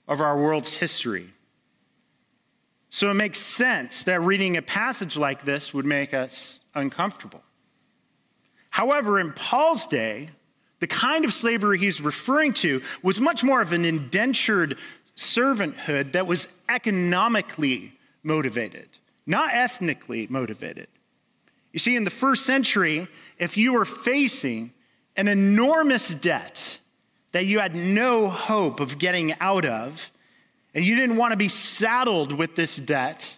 of 0.06 0.20
our 0.20 0.40
world's 0.40 0.74
history. 0.76 1.33
So 2.94 3.10
it 3.10 3.14
makes 3.14 3.40
sense 3.40 4.04
that 4.04 4.20
reading 4.20 4.56
a 4.56 4.62
passage 4.62 5.16
like 5.16 5.44
this 5.44 5.74
would 5.74 5.84
make 5.84 6.14
us 6.14 6.60
uncomfortable. 6.76 7.42
However, 8.70 9.18
in 9.18 9.32
Paul's 9.32 9.84
day, 9.84 10.28
the 10.78 10.86
kind 10.86 11.24
of 11.24 11.34
slavery 11.34 11.76
he's 11.76 12.00
referring 12.00 12.52
to 12.52 12.82
was 13.02 13.18
much 13.18 13.42
more 13.42 13.60
of 13.60 13.72
an 13.72 13.84
indentured 13.84 14.78
servanthood 15.16 16.12
that 16.12 16.28
was 16.28 16.46
economically 16.68 17.94
motivated, 18.22 18.88
not 19.26 19.52
ethnically 19.52 20.28
motivated. 20.30 20.86
You 21.72 21.80
see, 21.80 21.96
in 21.96 22.04
the 22.04 22.10
first 22.10 22.46
century, 22.46 23.08
if 23.40 23.56
you 23.56 23.72
were 23.72 23.84
facing 23.84 24.72
an 25.16 25.26
enormous 25.26 26.14
debt 26.14 26.78
that 27.32 27.46
you 27.46 27.58
had 27.58 27.74
no 27.74 28.28
hope 28.28 28.78
of 28.78 28.98
getting 28.98 29.34
out 29.40 29.64
of, 29.64 30.12
and 30.74 30.84
you 30.84 30.96
didn't 30.96 31.16
want 31.16 31.30
to 31.32 31.36
be 31.36 31.48
saddled 31.48 32.32
with 32.32 32.56
this 32.56 32.76
debt 32.76 33.36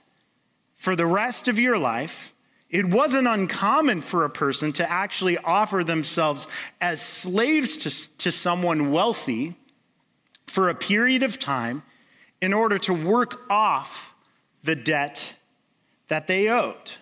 for 0.76 0.96
the 0.96 1.06
rest 1.06 1.48
of 1.48 1.58
your 1.58 1.78
life, 1.78 2.32
it 2.70 2.86
wasn't 2.86 3.28
uncommon 3.28 4.00
for 4.00 4.24
a 4.24 4.30
person 4.30 4.72
to 4.74 4.90
actually 4.90 5.38
offer 5.38 5.84
themselves 5.84 6.48
as 6.80 7.00
slaves 7.00 7.76
to, 7.78 8.18
to 8.18 8.32
someone 8.32 8.90
wealthy 8.90 9.56
for 10.46 10.68
a 10.68 10.74
period 10.74 11.22
of 11.22 11.38
time 11.38 11.82
in 12.40 12.52
order 12.52 12.78
to 12.78 12.92
work 12.92 13.40
off 13.50 14.14
the 14.64 14.76
debt 14.76 15.34
that 16.08 16.26
they 16.26 16.48
owed. 16.48 16.92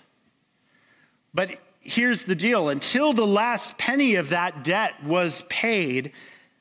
But 1.32 1.58
here's 1.80 2.24
the 2.24 2.34
deal 2.34 2.68
until 2.68 3.12
the 3.12 3.26
last 3.26 3.76
penny 3.78 4.14
of 4.14 4.30
that 4.30 4.64
debt 4.64 5.02
was 5.04 5.44
paid, 5.48 6.12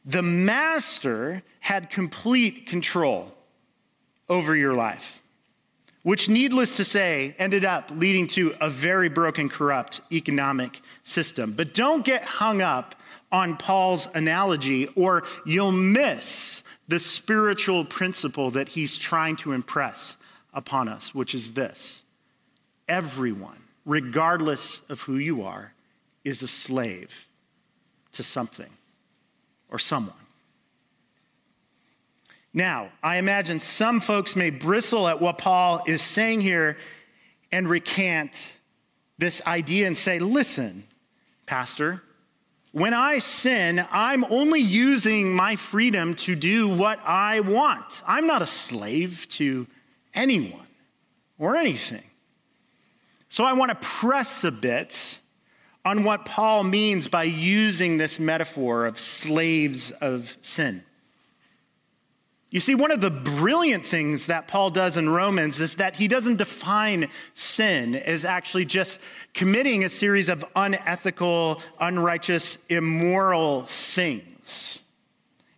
the 0.06 0.22
master 0.22 1.44
had 1.60 1.90
complete 1.90 2.68
control 2.68 3.34
over 4.30 4.56
your 4.56 4.74
life, 4.74 5.22
which, 6.04 6.30
needless 6.30 6.78
to 6.78 6.86
say, 6.86 7.36
ended 7.38 7.66
up 7.66 7.92
leading 7.92 8.28
to 8.28 8.54
a 8.60 8.70
very 8.70 9.10
broken, 9.10 9.50
corrupt 9.50 10.02
economic 10.12 10.82
system. 11.04 11.54
But 11.54 11.74
don't 11.74 12.04
get 12.06 12.24
hung 12.24 12.62
up 12.62 12.96
on 13.32 13.58
Paul's 13.58 14.08
analogy, 14.14 14.88
or 14.96 15.24
you'll 15.46 15.72
miss 15.72 16.64
the 16.88 17.00
spiritual 17.00 17.86
principle 17.86 18.52
that 18.52 18.70
he's 18.70 18.98
trying 18.98 19.36
to 19.38 19.52
impress 19.54 20.18
upon 20.54 20.88
us, 20.88 21.16
which 21.16 21.34
is 21.34 21.54
this 21.54 22.04
everyone, 22.88 23.58
regardless 23.86 24.82
of 24.90 25.02
who 25.02 25.16
you 25.16 25.42
are, 25.44 25.74
is 26.24 26.44
a 26.44 26.48
slave 26.48 27.28
to 28.12 28.24
something 28.24 28.70
or 29.70 29.80
someone. 29.80 30.23
Now, 32.54 32.90
I 33.02 33.18
imagine 33.18 33.60
some 33.60 34.00
folks 34.00 34.36
may 34.36 34.52
bristle 34.52 35.08
at 35.08 35.20
what 35.20 35.40
Paul 35.40 35.82
is 35.88 36.02
saying 36.02 36.42
here 36.42 36.78
and 37.52 37.68
recant 37.68 38.54
this 39.18 39.42
idea 39.48 39.88
and 39.88 39.98
say, 39.98 40.20
listen, 40.20 40.88
Pastor, 41.48 42.04
when 42.72 42.94
I 42.94 43.20
sin, 43.20 43.84
I'm 43.92 44.24
only 44.26 44.60
using 44.60 45.36
my 45.36 45.56
freedom 45.56 46.16
to 46.16 46.36
do 46.36 46.68
what 46.68 47.00
I 47.06 47.40
want. 47.40 48.04
I'm 48.06 48.28
not 48.28 48.42
a 48.42 48.48
slave 48.48 49.28
to 49.30 49.68
anyone 50.14 50.68
or 51.40 51.56
anything. 51.56 52.04
So 53.30 53.44
I 53.44 53.54
want 53.54 53.70
to 53.70 53.76
press 53.76 54.44
a 54.44 54.52
bit 54.52 55.18
on 55.86 56.04
what 56.04 56.26
Paul 56.26 56.64
means 56.64 57.08
by 57.08 57.24
using 57.24 57.98
this 57.98 58.20
metaphor 58.20 58.86
of 58.86 59.00
slaves 59.00 59.92
of 59.92 60.36
sin. 60.42 60.84
You 62.54 62.60
see, 62.60 62.76
one 62.76 62.92
of 62.92 63.02
the 63.02 63.10
brilliant 63.10 63.84
things 63.84 64.28
that 64.28 64.48
Paul 64.48 64.70
does 64.70 64.96
in 64.96 65.10
Romans 65.10 65.60
is 65.60 65.74
that 65.78 65.96
he 65.96 66.08
doesn't 66.08 66.36
define 66.36 67.10
sin 67.34 67.96
as 67.96 68.26
actually 68.26 68.66
just 68.66 69.00
committing 69.34 69.84
a 69.84 69.90
series 69.90 70.30
of 70.30 70.46
unethical, 70.56 71.64
unrighteous, 71.80 72.60
immoral 72.70 73.64
things. 73.64 74.82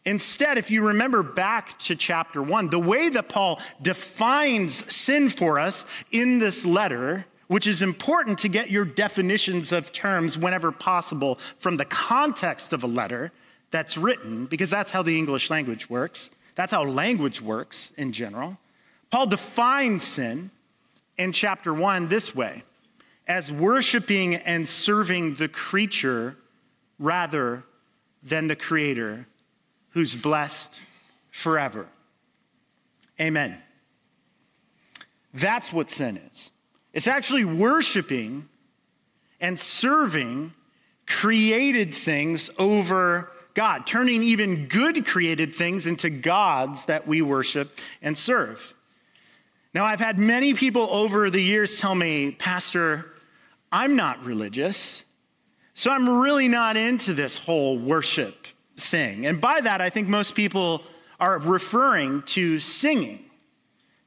Instead, 0.06 0.58
if 0.58 0.72
you 0.72 0.88
remember 0.88 1.22
back 1.22 1.78
to 1.80 1.98
chapter 1.98 2.42
one, 2.42 2.70
the 2.70 2.80
way 2.80 3.10
that 3.10 3.28
Paul 3.28 3.60
defines 3.82 4.94
sin 4.94 5.28
for 5.28 5.60
us 5.60 5.86
in 6.12 6.40
this 6.40 6.66
letter 6.66 7.25
which 7.48 7.68
is 7.68 7.82
important 7.82 8.40
to 8.40 8.48
get 8.48 8.72
your 8.72 8.86
definitions 8.86 9.74
of 9.74 9.92
terms 9.92 10.38
whenever 10.38 10.72
possible 10.72 11.40
from 11.60 11.75
the 11.75 11.86
context 11.86 12.72
of 12.72 12.86
a 12.86 12.88
letter 12.88 13.34
that's 13.70 13.98
written, 13.98 14.46
because 14.46 14.70
that's 14.70 14.92
how 14.92 15.04
the 15.04 15.18
English 15.18 15.50
language 15.50 15.90
works. 15.90 16.32
That's 16.55 16.71
how 16.71 16.83
language 16.83 17.41
works 17.41 17.91
in 17.97 18.13
general. 18.13 18.57
Paul 19.12 19.27
defines 19.27 20.03
sin 20.03 20.51
in 21.17 21.31
chapter 21.31 21.74
one 21.74 22.07
this 22.07 22.33
way 22.33 22.63
as 23.27 23.51
worshiping 23.51 24.35
and 24.35 24.67
serving 24.67 25.35
the 25.35 25.47
creature 25.47 26.35
rather 27.00 27.63
than 28.24 28.47
the 28.47 28.55
creator 28.55 29.27
who's 29.89 30.15
blessed 30.15 30.79
forever. 31.31 31.88
Amen. 33.19 33.57
That's 35.33 35.71
what 35.71 35.89
sin 35.89 36.17
is. 36.31 36.51
It's 36.93 37.07
actually 37.07 37.45
worshiping 37.45 38.47
and 39.41 39.59
serving 39.59 40.53
created 41.07 41.93
things 41.93 42.50
over 42.57 43.31
God, 43.55 43.88
turning 43.88 44.21
even 44.21 44.67
good 44.67 45.05
created 45.05 45.55
things 45.55 45.88
into 45.88 46.09
gods 46.09 46.85
that 46.85 47.07
we 47.07 47.21
worship 47.21 47.74
and 48.01 48.17
serve. 48.17 48.74
Now, 49.74 49.85
I've 49.85 50.00
had 50.00 50.19
many 50.19 50.53
people 50.53 50.88
over 50.91 51.29
the 51.29 51.41
years 51.41 51.79
tell 51.79 51.95
me, 51.95 52.31
Pastor, 52.31 53.12
I'm 53.71 53.95
not 53.95 54.24
religious, 54.24 55.03
so 55.74 55.89
I'm 55.89 56.07
really 56.21 56.47
not 56.47 56.77
into 56.77 57.13
this 57.13 57.38
whole 57.38 57.77
worship 57.79 58.47
thing. 58.77 59.25
And 59.25 59.41
by 59.41 59.62
that, 59.62 59.81
I 59.81 59.89
think 59.89 60.07
most 60.07 60.35
people 60.35 60.83
are 61.19 61.39
referring 61.39 62.21
to 62.24 62.59
singing 62.59 63.25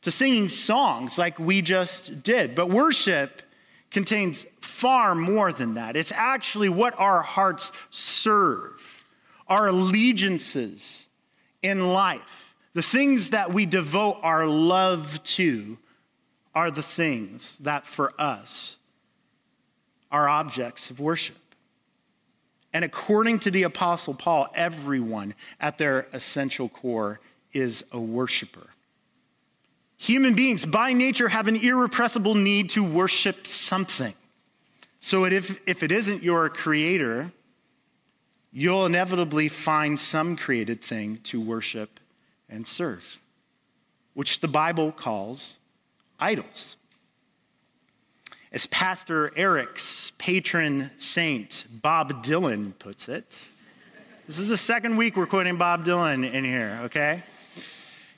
to 0.02 0.10
singing 0.10 0.48
songs 0.48 1.18
like 1.18 1.38
we 1.38 1.62
just 1.62 2.22
did. 2.22 2.54
But 2.54 2.70
worship 2.70 3.42
contains 3.90 4.46
far 4.60 5.14
more 5.14 5.52
than 5.52 5.74
that. 5.74 5.96
It's 5.96 6.12
actually 6.12 6.68
what 6.68 6.98
our 6.98 7.22
hearts 7.22 7.72
serve, 7.90 8.97
our 9.48 9.68
allegiances 9.68 11.06
in 11.62 11.88
life. 11.88 12.54
The 12.74 12.82
things 12.82 13.30
that 13.30 13.52
we 13.52 13.66
devote 13.66 14.18
our 14.22 14.46
love 14.46 15.22
to 15.24 15.78
are 16.54 16.70
the 16.70 16.82
things 16.82 17.58
that 17.58 17.86
for 17.86 18.12
us 18.20 18.76
are 20.10 20.28
objects 20.28 20.90
of 20.90 21.00
worship. 21.00 21.36
And 22.72 22.84
according 22.84 23.40
to 23.40 23.50
the 23.50 23.62
Apostle 23.62 24.14
Paul, 24.14 24.48
everyone 24.54 25.34
at 25.60 25.78
their 25.78 26.06
essential 26.12 26.68
core 26.68 27.20
is 27.52 27.84
a 27.92 28.00
worshiper. 28.00 28.68
Human 29.96 30.34
beings, 30.34 30.64
by 30.64 30.92
nature, 30.92 31.28
have 31.28 31.48
an 31.48 31.56
irrepressible 31.56 32.34
need 32.34 32.70
to 32.70 32.84
worship 32.84 33.46
something. 33.46 34.14
So 35.00 35.24
if, 35.24 35.60
if 35.66 35.82
it 35.82 35.90
isn't 35.90 36.22
your 36.22 36.48
creator, 36.48 37.32
you'll 38.58 38.84
inevitably 38.84 39.46
find 39.46 40.00
some 40.00 40.36
created 40.36 40.82
thing 40.82 41.18
to 41.22 41.40
worship 41.40 42.00
and 42.48 42.66
serve, 42.66 43.18
which 44.14 44.40
the 44.40 44.48
Bible 44.48 44.90
calls 44.90 45.58
idols. 46.18 46.76
As 48.50 48.66
Pastor 48.66 49.30
Eric's 49.36 50.10
patron 50.18 50.90
saint, 50.98 51.66
Bob 51.70 52.24
Dylan, 52.24 52.76
puts 52.76 53.08
it, 53.08 53.38
this 54.26 54.40
is 54.40 54.48
the 54.48 54.56
second 54.56 54.96
week 54.96 55.16
we're 55.16 55.26
quoting 55.26 55.56
Bob 55.56 55.84
Dylan 55.84 56.28
in 56.28 56.44
here, 56.44 56.80
okay? 56.82 57.22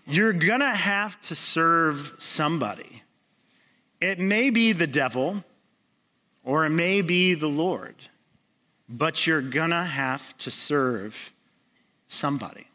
you're 0.06 0.32
to 0.60 0.70
have 0.70 1.20
to 1.20 1.34
serve 1.34 2.14
somebody. 2.18 3.02
It 4.00 4.18
may 4.18 4.48
be 4.48 4.72
the 4.72 4.86
devil 4.86 5.44
or 6.42 6.64
it 6.64 6.70
may 6.70 7.02
be 7.02 7.34
the 7.34 7.46
Lord, 7.46 7.96
but 8.90 9.26
you're 9.26 9.40
to 9.70 9.82
have 9.82 10.36
to 10.38 10.50
serve 10.50 11.32
somebody. 12.08 12.66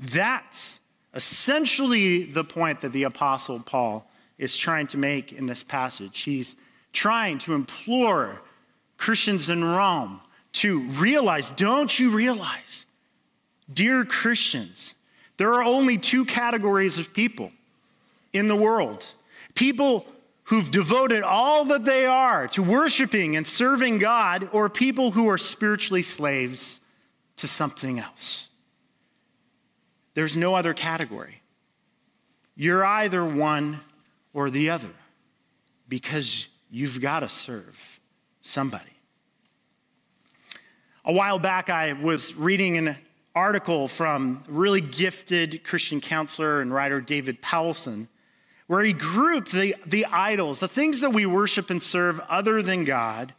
That's 0.00 0.80
essentially 1.14 2.24
the 2.24 2.44
point 2.44 2.80
that 2.80 2.92
the 2.92 3.04
Apostle 3.04 3.60
Paul 3.60 4.10
is 4.38 4.56
trying 4.56 4.86
to 4.88 4.96
make 4.96 5.32
in 5.32 5.46
this 5.46 5.62
passage. 5.62 6.22
He's 6.22 6.56
trying 6.92 7.38
to 7.40 7.54
implore 7.54 8.40
Christians 8.96 9.48
in 9.48 9.62
Rome 9.62 10.20
to 10.54 10.80
realize, 10.80 11.50
don't 11.50 11.96
you 11.98 12.10
realize, 12.10 12.86
dear 13.72 14.04
Christians, 14.04 14.94
there 15.36 15.52
are 15.52 15.62
only 15.62 15.98
two 15.98 16.24
categories 16.24 16.98
of 16.98 17.12
people 17.12 17.52
in 18.32 18.48
the 18.48 18.56
world 18.56 19.06
people 19.54 20.06
who've 20.52 20.70
devoted 20.70 21.22
all 21.22 21.64
that 21.64 21.82
they 21.86 22.04
are 22.04 22.46
to 22.46 22.62
worshiping 22.62 23.36
and 23.36 23.46
serving 23.46 23.96
God, 23.96 24.50
or 24.52 24.68
people 24.68 25.10
who 25.10 25.30
are 25.30 25.38
spiritually 25.38 26.02
slaves 26.02 26.78
to 27.36 27.48
something 27.48 27.98
else. 27.98 28.50
There's 30.12 30.36
no 30.36 30.54
other 30.54 30.74
category. 30.74 31.40
You're 32.54 32.84
either 32.84 33.24
one 33.24 33.80
or 34.34 34.50
the 34.50 34.68
other 34.68 34.90
because 35.88 36.48
you've 36.70 37.00
got 37.00 37.20
to 37.20 37.30
serve 37.30 37.78
somebody. 38.42 38.84
A 41.06 41.14
while 41.14 41.38
back, 41.38 41.70
I 41.70 41.94
was 41.94 42.34
reading 42.34 42.76
an 42.76 42.98
article 43.34 43.88
from 43.88 44.42
really 44.46 44.82
gifted 44.82 45.64
Christian 45.64 46.02
counselor 46.02 46.60
and 46.60 46.70
writer 46.74 47.00
David 47.00 47.40
Powlison, 47.40 48.06
where 48.66 48.82
he 48.82 48.92
grouped 48.92 49.52
the, 49.52 49.76
the 49.86 50.06
idols, 50.06 50.60
the 50.60 50.68
things 50.68 51.00
that 51.00 51.10
we 51.10 51.26
worship 51.26 51.70
and 51.70 51.82
serve 51.82 52.20
other 52.20 52.62
than 52.62 52.84
God, 52.84 53.34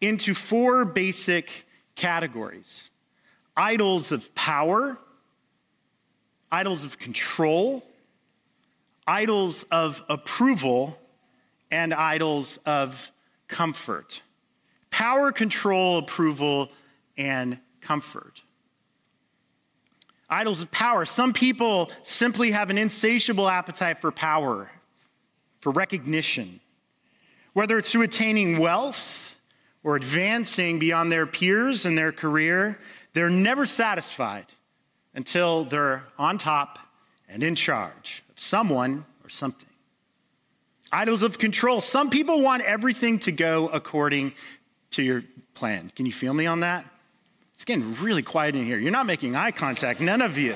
into 0.00 0.34
four 0.34 0.84
basic 0.84 1.66
categories 1.94 2.90
idols 3.56 4.12
of 4.12 4.34
power, 4.34 4.98
idols 6.52 6.84
of 6.84 6.98
control, 6.98 7.82
idols 9.06 9.64
of 9.70 10.04
approval, 10.08 10.98
and 11.70 11.94
idols 11.94 12.58
of 12.66 13.12
comfort. 13.48 14.22
Power, 14.90 15.32
control, 15.32 15.98
approval, 15.98 16.70
and 17.16 17.58
comfort. 17.80 18.42
Idols 20.28 20.62
of 20.62 20.70
power. 20.70 21.04
Some 21.04 21.32
people 21.32 21.90
simply 22.02 22.50
have 22.50 22.70
an 22.70 22.78
insatiable 22.78 23.48
appetite 23.48 24.00
for 24.00 24.10
power, 24.10 24.70
for 25.60 25.70
recognition, 25.70 26.60
whether 27.52 27.78
it's 27.78 27.92
through 27.92 28.02
attaining 28.02 28.58
wealth 28.58 29.36
or 29.84 29.94
advancing 29.94 30.78
beyond 30.80 31.12
their 31.12 31.26
peers 31.26 31.86
in 31.86 31.94
their 31.94 32.10
career. 32.10 32.78
They're 33.14 33.30
never 33.30 33.66
satisfied 33.66 34.46
until 35.14 35.64
they're 35.64 36.04
on 36.18 36.38
top 36.38 36.80
and 37.28 37.42
in 37.42 37.54
charge 37.54 38.24
of 38.28 38.38
someone 38.40 39.04
or 39.24 39.28
something. 39.28 39.68
Idols 40.92 41.22
of 41.22 41.38
control. 41.38 41.80
Some 41.80 42.10
people 42.10 42.42
want 42.42 42.62
everything 42.62 43.18
to 43.20 43.32
go 43.32 43.68
according 43.68 44.34
to 44.90 45.02
your 45.02 45.24
plan. 45.54 45.90
Can 45.94 46.06
you 46.06 46.12
feel 46.12 46.34
me 46.34 46.46
on 46.46 46.60
that? 46.60 46.84
It's 47.56 47.64
getting 47.64 47.94
really 47.94 48.22
quiet 48.22 48.54
in 48.54 48.64
here. 48.64 48.78
You're 48.78 48.92
not 48.92 49.06
making 49.06 49.34
eye 49.34 49.50
contact, 49.50 50.00
none 50.00 50.20
of 50.20 50.36
you. 50.36 50.54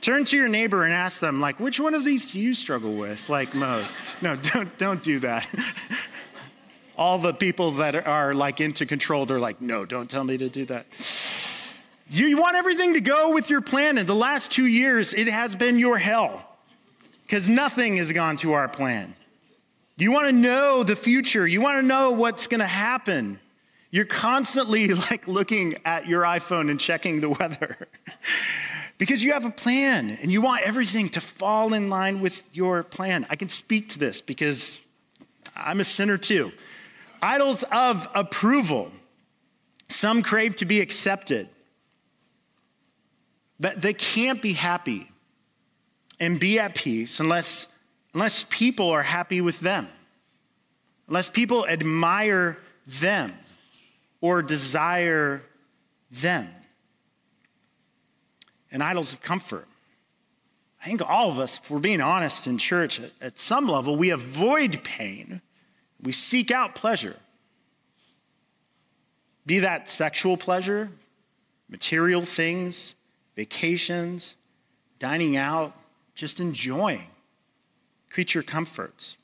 Turn 0.00 0.24
to 0.24 0.36
your 0.36 0.48
neighbor 0.48 0.84
and 0.84 0.94
ask 0.94 1.20
them, 1.20 1.42
like, 1.42 1.60
which 1.60 1.78
one 1.78 1.92
of 1.92 2.04
these 2.04 2.32
do 2.32 2.40
you 2.40 2.54
struggle 2.54 2.94
with, 2.94 3.28
like 3.28 3.54
most? 3.54 3.98
No, 4.22 4.34
don't, 4.34 4.78
don't 4.78 5.02
do 5.02 5.18
that. 5.18 5.46
All 6.96 7.18
the 7.18 7.34
people 7.34 7.72
that 7.72 8.06
are 8.06 8.32
like 8.32 8.62
into 8.62 8.86
control, 8.86 9.26
they're 9.26 9.38
like, 9.38 9.60
no, 9.60 9.84
don't 9.84 10.08
tell 10.08 10.24
me 10.24 10.38
to 10.38 10.48
do 10.48 10.64
that. 10.64 10.86
You, 12.08 12.38
want 12.38 12.56
everything 12.56 12.94
to 12.94 13.02
go 13.02 13.34
with 13.34 13.50
your 13.50 13.60
plan. 13.60 13.98
In 13.98 14.06
the 14.06 14.14
last 14.14 14.50
two 14.50 14.66
years, 14.66 15.12
it 15.12 15.28
has 15.28 15.54
been 15.54 15.78
your 15.78 15.98
hell 15.98 16.48
because 17.24 17.46
nothing 17.46 17.98
has 17.98 18.10
gone 18.10 18.38
to 18.38 18.54
our 18.54 18.68
plan. 18.68 19.14
You 19.98 20.12
want 20.12 20.28
to 20.28 20.32
know 20.32 20.82
the 20.82 20.96
future. 20.96 21.46
You 21.46 21.60
want 21.60 21.76
to 21.76 21.82
know 21.82 22.12
what's 22.12 22.46
going 22.46 22.60
to 22.60 22.66
happen. 22.66 23.38
You're 23.96 24.04
constantly 24.04 24.88
like 25.10 25.26
looking 25.26 25.76
at 25.86 26.06
your 26.06 26.24
iPhone 26.24 26.70
and 26.70 26.78
checking 26.78 27.20
the 27.20 27.30
weather 27.30 27.78
because 28.98 29.24
you 29.24 29.32
have 29.32 29.46
a 29.46 29.50
plan 29.50 30.18
and 30.20 30.30
you 30.30 30.42
want 30.42 30.64
everything 30.64 31.08
to 31.10 31.20
fall 31.22 31.72
in 31.72 31.88
line 31.88 32.20
with 32.20 32.42
your 32.52 32.82
plan. 32.82 33.26
I 33.30 33.36
can 33.36 33.48
speak 33.48 33.88
to 33.90 33.98
this 33.98 34.20
because 34.20 34.78
I'm 35.56 35.80
a 35.80 35.84
sinner 35.84 36.18
too. 36.18 36.52
Idols 37.22 37.64
of 37.72 38.06
approval. 38.14 38.90
Some 39.88 40.22
crave 40.22 40.56
to 40.56 40.66
be 40.66 40.82
accepted. 40.82 41.48
But 43.58 43.80
they 43.80 43.94
can't 43.94 44.42
be 44.42 44.52
happy 44.52 45.08
and 46.20 46.38
be 46.38 46.58
at 46.58 46.74
peace 46.74 47.18
unless, 47.18 47.66
unless 48.12 48.44
people 48.50 48.90
are 48.90 49.02
happy 49.02 49.40
with 49.40 49.58
them, 49.60 49.88
unless 51.08 51.30
people 51.30 51.66
admire 51.66 52.58
them 52.86 53.32
or 54.20 54.42
desire 54.42 55.42
them. 56.10 56.48
And 58.70 58.82
idols 58.82 59.12
of 59.12 59.22
comfort. 59.22 59.66
I 60.82 60.86
think 60.86 61.02
all 61.02 61.30
of 61.30 61.38
us, 61.38 61.58
if 61.58 61.70
we're 61.70 61.78
being 61.78 62.00
honest 62.00 62.46
in 62.46 62.58
church, 62.58 63.00
at, 63.20 63.38
some 63.38 63.66
level, 63.66 63.96
we 63.96 64.10
avoid 64.10 64.84
pain, 64.84 65.40
we 66.00 66.12
seek 66.12 66.50
out 66.50 66.74
pleasure. 66.74 67.16
Be 69.46 69.60
that 69.60 69.88
sexual 69.88 70.36
pleasure, 70.36 70.90
material 71.68 72.24
things, 72.24 72.94
vacations, 73.34 74.34
dining 74.98 75.36
out, 75.36 75.76
just 76.14 76.40
enjoying 76.40 77.06
creature 78.10 78.42
comforts. 78.42 79.16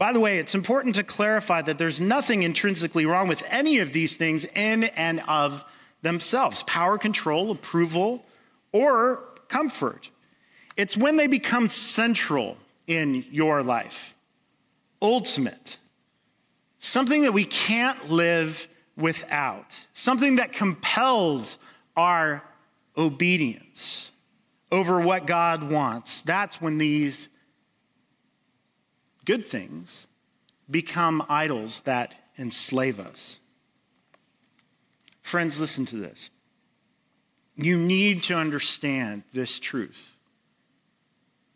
By 0.00 0.14
the 0.14 0.20
way, 0.20 0.38
it's 0.38 0.54
important 0.54 0.94
to 0.94 1.04
clarify 1.04 1.60
that 1.60 1.76
there's 1.76 2.00
nothing 2.00 2.42
intrinsically 2.42 3.04
wrong 3.04 3.28
with 3.28 3.46
any 3.50 3.80
of 3.80 3.92
these 3.92 4.16
things 4.16 4.46
in 4.46 4.84
and 4.84 5.20
of 5.28 5.62
themselves 6.00 6.62
power, 6.62 6.96
control, 6.96 7.50
approval, 7.50 8.24
or 8.72 9.22
comfort. 9.48 10.08
It's 10.74 10.96
when 10.96 11.16
they 11.16 11.26
become 11.26 11.68
central 11.68 12.56
in 12.86 13.26
your 13.30 13.62
life, 13.62 14.16
ultimate, 15.02 15.76
something 16.78 17.20
that 17.24 17.34
we 17.34 17.44
can't 17.44 18.10
live 18.10 18.68
without, 18.96 19.78
something 19.92 20.36
that 20.36 20.54
compels 20.54 21.58
our 21.94 22.42
obedience 22.96 24.12
over 24.72 24.98
what 24.98 25.26
God 25.26 25.70
wants. 25.70 26.22
That's 26.22 26.58
when 26.58 26.78
these 26.78 27.28
good 29.24 29.46
things 29.46 30.06
become 30.70 31.24
idols 31.28 31.80
that 31.80 32.14
enslave 32.38 33.00
us. 33.00 33.38
Friends, 35.22 35.60
listen 35.60 35.84
to 35.86 35.96
this. 35.96 36.30
You 37.56 37.76
need 37.76 38.22
to 38.24 38.34
understand 38.34 39.22
this 39.34 39.60
truth, 39.60 40.16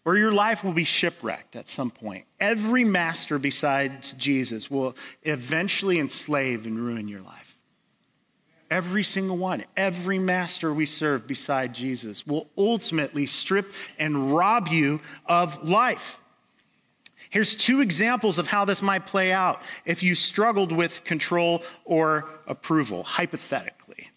or 0.05 0.17
your 0.19 0.33
life 0.33 0.63
will 0.63 0.73
be 0.73 0.85
shipwrecked 0.85 1.57
at 1.57 1.69
some 1.69 1.91
point. 1.91 2.27
Every 2.39 2.85
master 2.85 3.39
besides 3.39 4.13
Jesus 4.13 4.71
will 4.71 4.97
eventually 5.23 5.99
enslave 5.99 6.67
and 6.67 6.79
ruin 6.79 7.09
your 7.09 7.23
life. 7.23 7.57
Every 8.71 9.03
single 9.03 9.39
one, 9.39 9.65
every 9.77 10.19
master 10.19 10.75
we 10.75 10.85
serve 10.85 11.27
beside 11.27 11.75
Jesus 11.75 12.27
will 12.27 12.49
ultimately 12.59 13.25
strip 13.25 13.73
and 13.99 14.35
rob 14.35 14.69
you 14.69 15.01
of 15.27 15.67
life. 15.67 16.19
Here's 17.35 17.57
two 17.57 17.81
examples 17.81 18.39
of 18.39 18.47
how 18.47 18.65
this 18.65 18.81
might 18.81 19.07
play 19.07 19.33
out 19.33 19.61
if 19.85 20.05
you 20.05 20.15
struggled 20.15 20.71
with 20.71 21.03
control 21.03 21.65
or 21.85 22.31
approval, 22.47 23.03
hypothetically. 23.03 24.09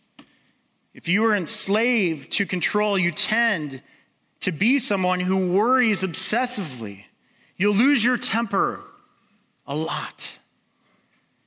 If 0.93 1.07
you 1.07 1.25
are 1.25 1.35
enslaved 1.35 2.31
to 2.33 2.45
control, 2.45 2.95
you 2.95 3.11
tend 3.11 3.81
to 4.41 4.51
be 4.51 4.77
someone 4.77 5.19
who 5.19 5.51
worries 5.51 6.03
obsessively. 6.03 7.05
You'll 7.55 7.73
lose 7.73 8.05
your 8.05 8.19
temper 8.19 8.83
a 9.65 9.75
lot. 9.75 10.37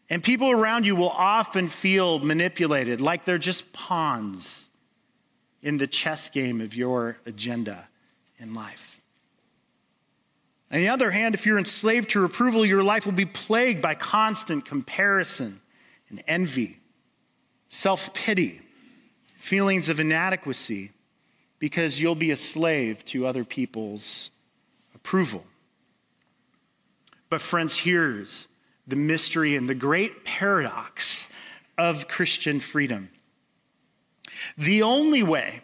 And 0.08 0.24
people 0.24 0.50
around 0.50 0.86
you 0.86 0.96
will 0.96 1.10
often 1.10 1.68
feel 1.68 2.18
manipulated, 2.18 3.00
like 3.00 3.24
they're 3.24 3.38
just 3.38 3.72
pawns 3.72 4.68
in 5.62 5.76
the 5.76 5.86
chess 5.86 6.30
game 6.30 6.60
of 6.60 6.74
your 6.74 7.18
agenda 7.26 7.86
in 8.40 8.54
life. 8.54 8.89
On 10.72 10.78
the 10.78 10.88
other 10.88 11.10
hand, 11.10 11.34
if 11.34 11.46
you're 11.46 11.58
enslaved 11.58 12.10
to 12.10 12.24
approval, 12.24 12.64
your 12.64 12.82
life 12.82 13.04
will 13.04 13.12
be 13.12 13.26
plagued 13.26 13.82
by 13.82 13.94
constant 13.94 14.64
comparison 14.64 15.60
and 16.08 16.22
envy, 16.28 16.78
self 17.68 18.14
pity 18.14 18.60
feelings 19.36 19.88
of 19.88 19.98
inadequacy 19.98 20.92
because 21.58 22.00
you'll 22.00 22.14
be 22.14 22.30
a 22.30 22.36
slave 22.36 23.04
to 23.06 23.26
other 23.26 23.44
people's 23.44 24.30
approval. 24.94 25.44
But, 27.28 27.40
friends, 27.40 27.76
here's 27.76 28.48
the 28.86 28.96
mystery 28.96 29.56
and 29.56 29.68
the 29.68 29.74
great 29.74 30.24
paradox 30.24 31.28
of 31.78 32.06
Christian 32.08 32.60
freedom. 32.60 33.10
The 34.56 34.82
only 34.82 35.22
way 35.22 35.62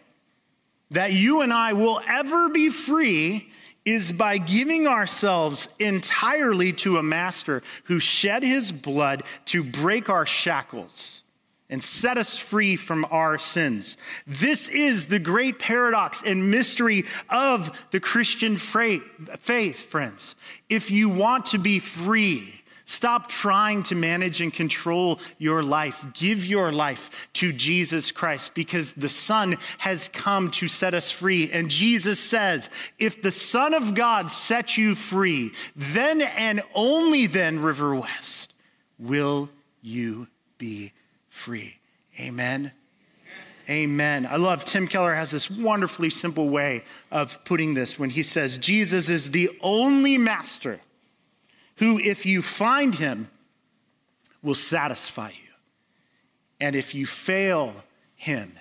that 0.91 1.13
you 1.13 1.41
and 1.41 1.51
I 1.51 1.73
will 1.73 2.01
ever 2.07 2.49
be 2.49 2.69
free 2.69 3.49
is 3.87 4.11
by 4.11 4.37
giving 4.37 4.85
ourselves 4.85 5.69
entirely 5.79 6.73
to 6.73 6.97
a 6.97 7.03
master 7.03 7.63
who 7.85 7.99
shed 7.99 8.43
his 8.43 8.69
blood 8.69 9.23
to 9.45 9.63
break 9.63 10.09
our 10.09 10.25
shackles 10.25 11.23
and 11.69 11.81
set 11.81 12.17
us 12.17 12.37
free 12.37 12.75
from 12.75 13.05
our 13.11 13.37
sins. 13.37 13.95
This 14.25 14.67
is 14.67 15.07
the 15.07 15.19
great 15.19 15.57
paradox 15.57 16.21
and 16.25 16.51
mystery 16.51 17.05
of 17.29 17.71
the 17.91 18.01
Christian 18.01 18.57
faith, 18.57 19.75
friends. 19.89 20.35
If 20.69 20.91
you 20.91 21.07
want 21.07 21.45
to 21.47 21.57
be 21.57 21.79
free, 21.79 22.61
Stop 22.89 23.27
trying 23.27 23.83
to 23.83 23.95
manage 23.95 24.39
and 24.39 24.53
control 24.53 25.19
your 25.37 25.61
life. 25.61 26.05
Give 26.13 26.45
your 26.45 26.71
life 26.71 27.11
to 27.33 27.51
Jesus 27.51 28.11
Christ 28.11 28.55
because 28.55 28.93
the 28.93 29.09
Son 29.09 29.57
has 29.77 30.07
come 30.13 30.49
to 30.51 30.69
set 30.69 30.93
us 30.93 31.11
free. 31.11 31.51
And 31.51 31.69
Jesus 31.69 32.17
says, 32.17 32.69
if 32.97 33.21
the 33.21 33.33
Son 33.33 33.73
of 33.73 33.93
God 33.93 34.31
sets 34.31 34.77
you 34.77 34.95
free, 34.95 35.51
then 35.75 36.21
and 36.21 36.61
only 36.73 37.27
then, 37.27 37.59
River 37.59 37.93
West, 37.93 38.53
will 38.97 39.49
you 39.81 40.29
be 40.57 40.93
free. 41.29 41.79
Amen. 42.21 42.71
Amen. 43.69 44.25
I 44.25 44.37
love 44.37 44.63
Tim 44.63 44.87
Keller 44.87 45.13
has 45.13 45.29
this 45.29 45.51
wonderfully 45.51 46.09
simple 46.09 46.47
way 46.47 46.85
of 47.11 47.43
putting 47.43 47.73
this 47.73 47.99
when 47.99 48.11
he 48.11 48.23
says 48.23 48.57
Jesus 48.57 49.09
is 49.09 49.31
the 49.31 49.49
only 49.61 50.17
master 50.17 50.79
who 51.77 51.99
if 51.99 52.25
you 52.25 52.41
find 52.41 52.95
him 52.95 53.29
will 54.41 54.55
satisfy 54.55 55.29
you. 55.29 55.53
And 56.59 56.75
if 56.75 56.95
you 56.95 57.05
fail 57.05 57.73
him, 58.15 58.51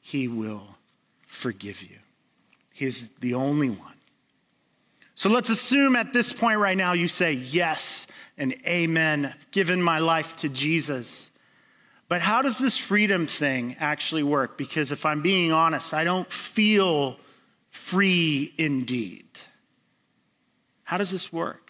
he 0.00 0.28
will 0.28 0.76
forgive 1.26 1.82
you. 1.82 1.96
He's 2.72 3.08
the 3.20 3.34
only 3.34 3.70
one. 3.70 3.92
So 5.14 5.28
let's 5.28 5.50
assume 5.50 5.96
at 5.96 6.12
this 6.12 6.32
point 6.32 6.60
right 6.60 6.76
now 6.76 6.92
you 6.92 7.08
say 7.08 7.32
yes 7.32 8.06
and 8.38 8.54
amen, 8.64 9.26
I've 9.26 9.50
given 9.50 9.82
my 9.82 9.98
life 9.98 10.36
to 10.36 10.48
Jesus. 10.48 11.30
But 12.08 12.22
how 12.22 12.40
does 12.40 12.58
this 12.58 12.78
freedom 12.78 13.26
thing 13.26 13.76
actually 13.80 14.22
work? 14.22 14.56
Because 14.56 14.92
if 14.92 15.04
I'm 15.04 15.20
being 15.20 15.52
honest, 15.52 15.92
I 15.92 16.04
don't 16.04 16.30
feel 16.30 17.18
free 17.68 18.54
indeed. 18.56 19.26
How 20.84 20.96
does 20.96 21.10
this 21.10 21.32
work? 21.32 21.67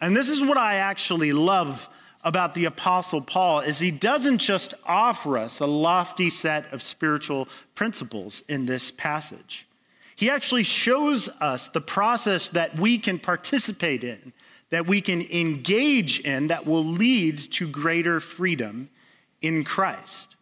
And 0.00 0.16
this 0.16 0.28
is 0.28 0.42
what 0.42 0.56
I 0.56 0.76
actually 0.76 1.32
love 1.32 1.88
about 2.22 2.54
the 2.54 2.64
apostle 2.64 3.20
Paul 3.20 3.60
is 3.60 3.78
he 3.78 3.90
doesn't 3.90 4.38
just 4.38 4.74
offer 4.84 5.38
us 5.38 5.60
a 5.60 5.66
lofty 5.66 6.30
set 6.30 6.72
of 6.72 6.82
spiritual 6.82 7.48
principles 7.74 8.42
in 8.48 8.66
this 8.66 8.90
passage. 8.90 9.66
He 10.16 10.30
actually 10.30 10.64
shows 10.64 11.28
us 11.40 11.68
the 11.68 11.80
process 11.80 12.48
that 12.50 12.76
we 12.76 12.98
can 12.98 13.18
participate 13.18 14.02
in 14.02 14.32
that 14.70 14.86
we 14.86 15.00
can 15.00 15.22
engage 15.32 16.20
in 16.20 16.48
that 16.48 16.66
will 16.66 16.84
lead 16.84 17.38
to 17.38 17.66
greater 17.66 18.20
freedom 18.20 18.90
in 19.40 19.64
Christ. 19.64 20.36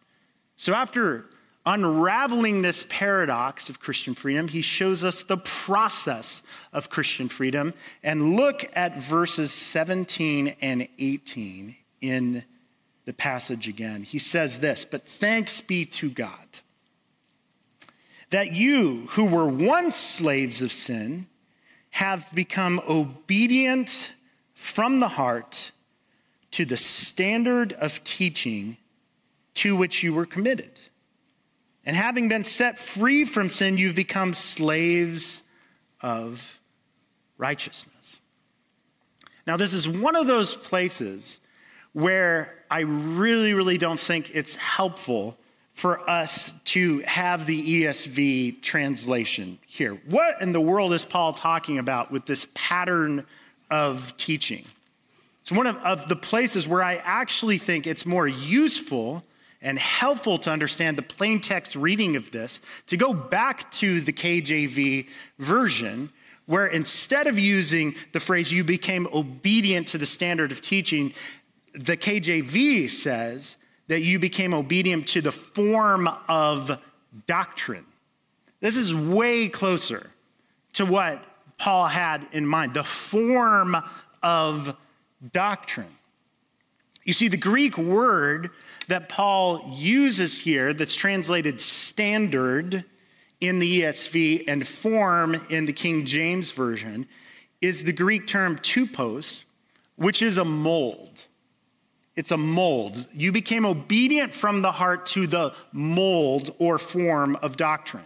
So, 0.57 0.73
after 0.73 1.25
unraveling 1.67 2.61
this 2.61 2.85
paradox 2.87 3.69
of 3.69 3.81
Christian 3.81 4.15
freedom, 4.15 4.47
he 4.47 4.61
shows 4.61 5.03
us 5.03 5.23
the 5.23 5.37
process 5.37 6.41
of 6.71 6.89
Christian 6.89 7.27
freedom. 7.27 7.73
And 8.01 8.37
look 8.37 8.65
at 8.73 9.01
verses 9.01 9.51
17 9.51 10.55
and 10.61 10.87
18 10.97 11.75
in 11.99 12.43
the 13.03 13.13
passage 13.13 13.67
again. 13.67 14.03
He 14.03 14.17
says 14.17 14.59
this 14.59 14.85
But 14.85 15.05
thanks 15.05 15.59
be 15.59 15.85
to 15.85 16.09
God 16.09 16.59
that 18.29 18.53
you, 18.53 19.07
who 19.11 19.25
were 19.25 19.47
once 19.47 19.95
slaves 19.95 20.61
of 20.61 20.71
sin, 20.71 21.27
have 21.91 22.25
become 22.33 22.81
obedient 22.87 24.11
from 24.53 24.99
the 24.99 25.07
heart 25.07 25.71
to 26.51 26.65
the 26.65 26.77
standard 26.77 27.73
of 27.73 28.03
teaching 28.03 28.77
to 29.53 29.75
which 29.75 30.03
you 30.03 30.13
were 30.13 30.25
committed. 30.25 30.79
And 31.87 31.95
having 31.95 32.27
been 32.27 32.43
set 32.43 32.77
free 32.77 33.23
from 33.23 33.49
sin, 33.49 33.77
you've 33.77 33.95
become 33.95 34.33
slaves 34.33 35.41
of 36.01 36.59
righteousness. 37.37 38.19
Now, 39.47 39.55
this 39.55 39.73
is 39.73 39.87
one 39.87 40.17
of 40.17 40.27
those 40.27 40.53
places 40.53 41.39
where 41.93 42.61
I 42.69 42.81
really, 42.81 43.53
really 43.53 43.77
don't 43.77 44.01
think 44.01 44.35
it's 44.35 44.57
helpful 44.57 45.37
for 45.75 46.07
us 46.09 46.53
to 46.65 46.99
have 46.99 47.45
the 47.45 47.83
ESV 47.83 48.61
translation 48.61 49.57
here. 49.65 49.93
What 50.07 50.41
in 50.41 50.51
the 50.51 50.59
world 50.59 50.91
is 50.91 51.05
Paul 51.05 51.31
talking 51.31 51.79
about 51.79 52.11
with 52.11 52.25
this 52.25 52.47
pattern 52.53 53.25
of 53.71 54.17
teaching? 54.17 54.65
It's 55.41 55.53
one 55.53 55.67
of, 55.67 55.77
of 55.77 56.09
the 56.09 56.17
places 56.17 56.67
where 56.67 56.83
I 56.83 56.95
actually 56.95 57.59
think 57.59 57.87
it's 57.87 58.05
more 58.05 58.27
useful 58.27 59.23
and 59.61 59.79
helpful 59.79 60.37
to 60.37 60.51
understand 60.51 60.97
the 60.97 61.01
plain 61.01 61.39
text 61.39 61.75
reading 61.75 62.15
of 62.15 62.31
this 62.31 62.61
to 62.87 62.97
go 62.97 63.13
back 63.13 63.69
to 63.71 64.01
the 64.01 64.13
KJV 64.13 65.07
version 65.39 66.11
where 66.47 66.67
instead 66.67 67.27
of 67.27 67.37
using 67.37 67.93
the 68.13 68.19
phrase, 68.19 68.51
you 68.51 68.63
became 68.63 69.07
obedient 69.13 69.87
to 69.89 69.97
the 69.97 70.05
standard 70.05 70.51
of 70.51 70.61
teaching, 70.61 71.13
the 71.73 71.97
KJV 71.97 72.89
says 72.89 73.57
that 73.87 74.01
you 74.01 74.17
became 74.17 74.53
obedient 74.53 75.07
to 75.07 75.21
the 75.21 75.31
form 75.31 76.09
of 76.27 76.79
doctrine. 77.27 77.85
This 78.61 78.77
is 78.77 78.93
way 78.95 79.49
closer 79.49 80.09
to 80.73 80.85
what 80.85 81.23
Paul 81.57 81.87
had 81.87 82.25
in 82.31 82.45
mind 82.45 82.73
the 82.73 82.83
form 82.83 83.75
of 84.23 84.75
doctrine. 85.33 85.87
You 87.07 87.13
see, 87.13 87.29
the 87.29 87.37
Greek 87.37 87.77
word 87.77 88.51
that 88.89 89.07
Paul 89.07 89.63
uses 89.71 90.37
here, 90.37 90.73
that's 90.73 90.93
translated 90.93 91.61
standard 91.61 92.83
in 93.39 93.59
the 93.59 93.81
ESV 93.81 94.43
and 94.45 94.67
form 94.67 95.37
in 95.49 95.65
the 95.65 95.71
King 95.71 96.05
James 96.05 96.51
Version, 96.51 97.07
is 97.61 97.85
the 97.85 97.93
Greek 97.93 98.27
term 98.27 98.57
tupos, 98.57 99.43
which 99.95 100.21
is 100.21 100.37
a 100.37 100.43
mold. 100.43 101.23
It's 102.17 102.31
a 102.31 102.37
mold. 102.37 103.05
You 103.13 103.31
became 103.31 103.65
obedient 103.65 104.33
from 104.33 104.61
the 104.61 104.73
heart 104.73 105.05
to 105.07 105.27
the 105.27 105.53
mold 105.71 106.53
or 106.59 106.77
form 106.77 107.37
of 107.37 107.55
doctrine. 107.55 108.03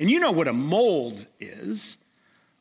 And 0.00 0.10
you 0.10 0.18
know 0.18 0.32
what 0.32 0.48
a 0.48 0.52
mold 0.52 1.28
is. 1.38 1.96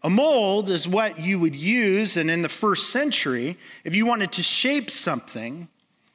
A 0.04 0.10
mold 0.10 0.70
is 0.70 0.88
what 0.88 1.20
you 1.20 1.38
would 1.40 1.56
use, 1.56 2.18
and 2.18 2.32
in 2.32 2.42
the 2.42 2.50
first 2.50 2.90
century, 2.90 3.58
if 3.84 3.96
you 3.96 4.06
wanted 4.06 4.32
to 4.34 4.44
shape 4.44 4.90
something, 4.90 5.68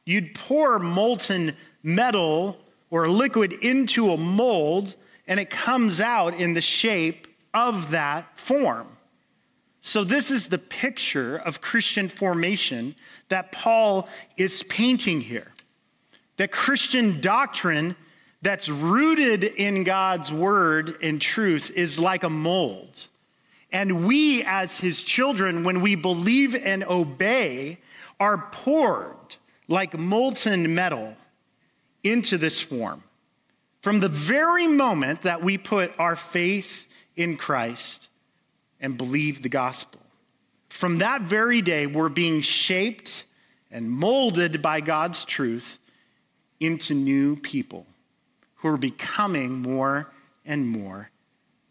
you'd 0.05 0.35
pour 0.35 0.79
molten 0.79 1.57
metal 1.85 2.59
or 2.91 3.09
liquid 3.09 3.53
into 3.53 4.11
a 4.11 4.17
mold, 4.17 4.97
and 5.29 5.39
it 5.39 5.51
comes 5.51 6.01
out 6.01 6.35
in 6.35 6.55
the 6.55 6.61
shape 6.61 7.29
of 7.55 7.93
that 7.93 8.39
form. 8.39 8.89
So, 9.83 10.03
this 10.03 10.33
is 10.33 10.49
the 10.49 10.59
picture 10.59 11.37
of 11.37 11.61
Christian 11.61 12.09
formation 12.09 12.97
that 13.29 13.53
Paul 13.53 14.09
is 14.37 14.65
painting 14.65 15.21
here. 15.21 15.53
That 16.39 16.51
Christian 16.51 17.21
doctrine 17.21 17.95
that's 18.43 18.69
rooted 18.69 19.45
in 19.45 19.85
God's 19.85 20.33
word 20.33 20.99
and 21.03 21.21
truth 21.21 21.71
is 21.71 22.01
like 22.01 22.25
a 22.25 22.31
mold. 22.31 23.07
And 23.77 24.07
we, 24.07 24.43
as 24.43 24.79
his 24.79 25.03
children, 25.03 25.63
when 25.63 25.83
we 25.83 25.97
believe 25.97 26.55
and 26.55 26.83
obey, 26.85 27.77
are 28.19 28.49
poured 28.51 29.37
like 29.69 29.99
molten 29.99 30.75
metal 30.75 31.15
into 32.03 32.39
this 32.39 32.59
form. 32.59 33.03
From 33.83 34.01
the 34.01 34.09
very 34.09 34.67
moment 34.67 35.21
that 35.23 35.43
we 35.43 35.59
put 35.59 35.93
our 35.99 36.17
faith 36.17 36.87
in 37.17 37.37
Christ, 37.37 38.09
and 38.81 38.97
believe 38.97 39.43
the 39.43 39.51
gospel. 39.51 40.01
From 40.71 40.97
that 40.99 41.21
very 41.21 41.61
day, 41.61 41.87
we're 41.87 42.09
being 42.09 42.41
shaped 42.41 43.25
and 43.71 43.91
molded 43.91 44.63
by 44.63 44.81
God's 44.81 45.27
truth 45.27 45.79
into 46.61 46.95
new 46.95 47.37
people 47.37 47.87
who 48.55 48.69
are 48.69 48.79
becoming 48.79 49.61
more 49.61 50.11
and 50.47 50.67
more 50.67 51.11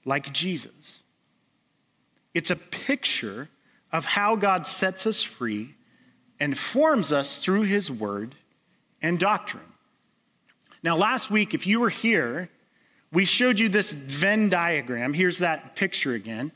like 0.05 0.31
Jesus. 0.31 1.01
It's 2.35 2.51
a 2.51 2.55
picture 2.55 3.49
of 3.91 4.05
how 4.05 4.35
God 4.35 4.67
sets 4.67 5.07
us 5.07 5.23
free 5.23 5.73
and 6.39 6.55
forms 6.55 7.11
us 7.11 7.39
through 7.39 7.61
his 7.61 7.89
word 7.89 8.35
and 9.01 9.17
doctrine. 9.17 9.63
Now, 10.83 10.97
last 10.97 11.31
week, 11.31 11.53
if 11.53 11.65
you 11.65 11.79
were 11.79 11.89
here, 11.89 12.49
we 13.11 13.25
showed 13.25 13.57
you 13.57 13.69
this 13.69 13.93
Venn 13.93 14.49
diagram. 14.49 15.13
Here's 15.13 15.39
that 15.39 15.75
picture 15.75 16.13
again. 16.13 16.51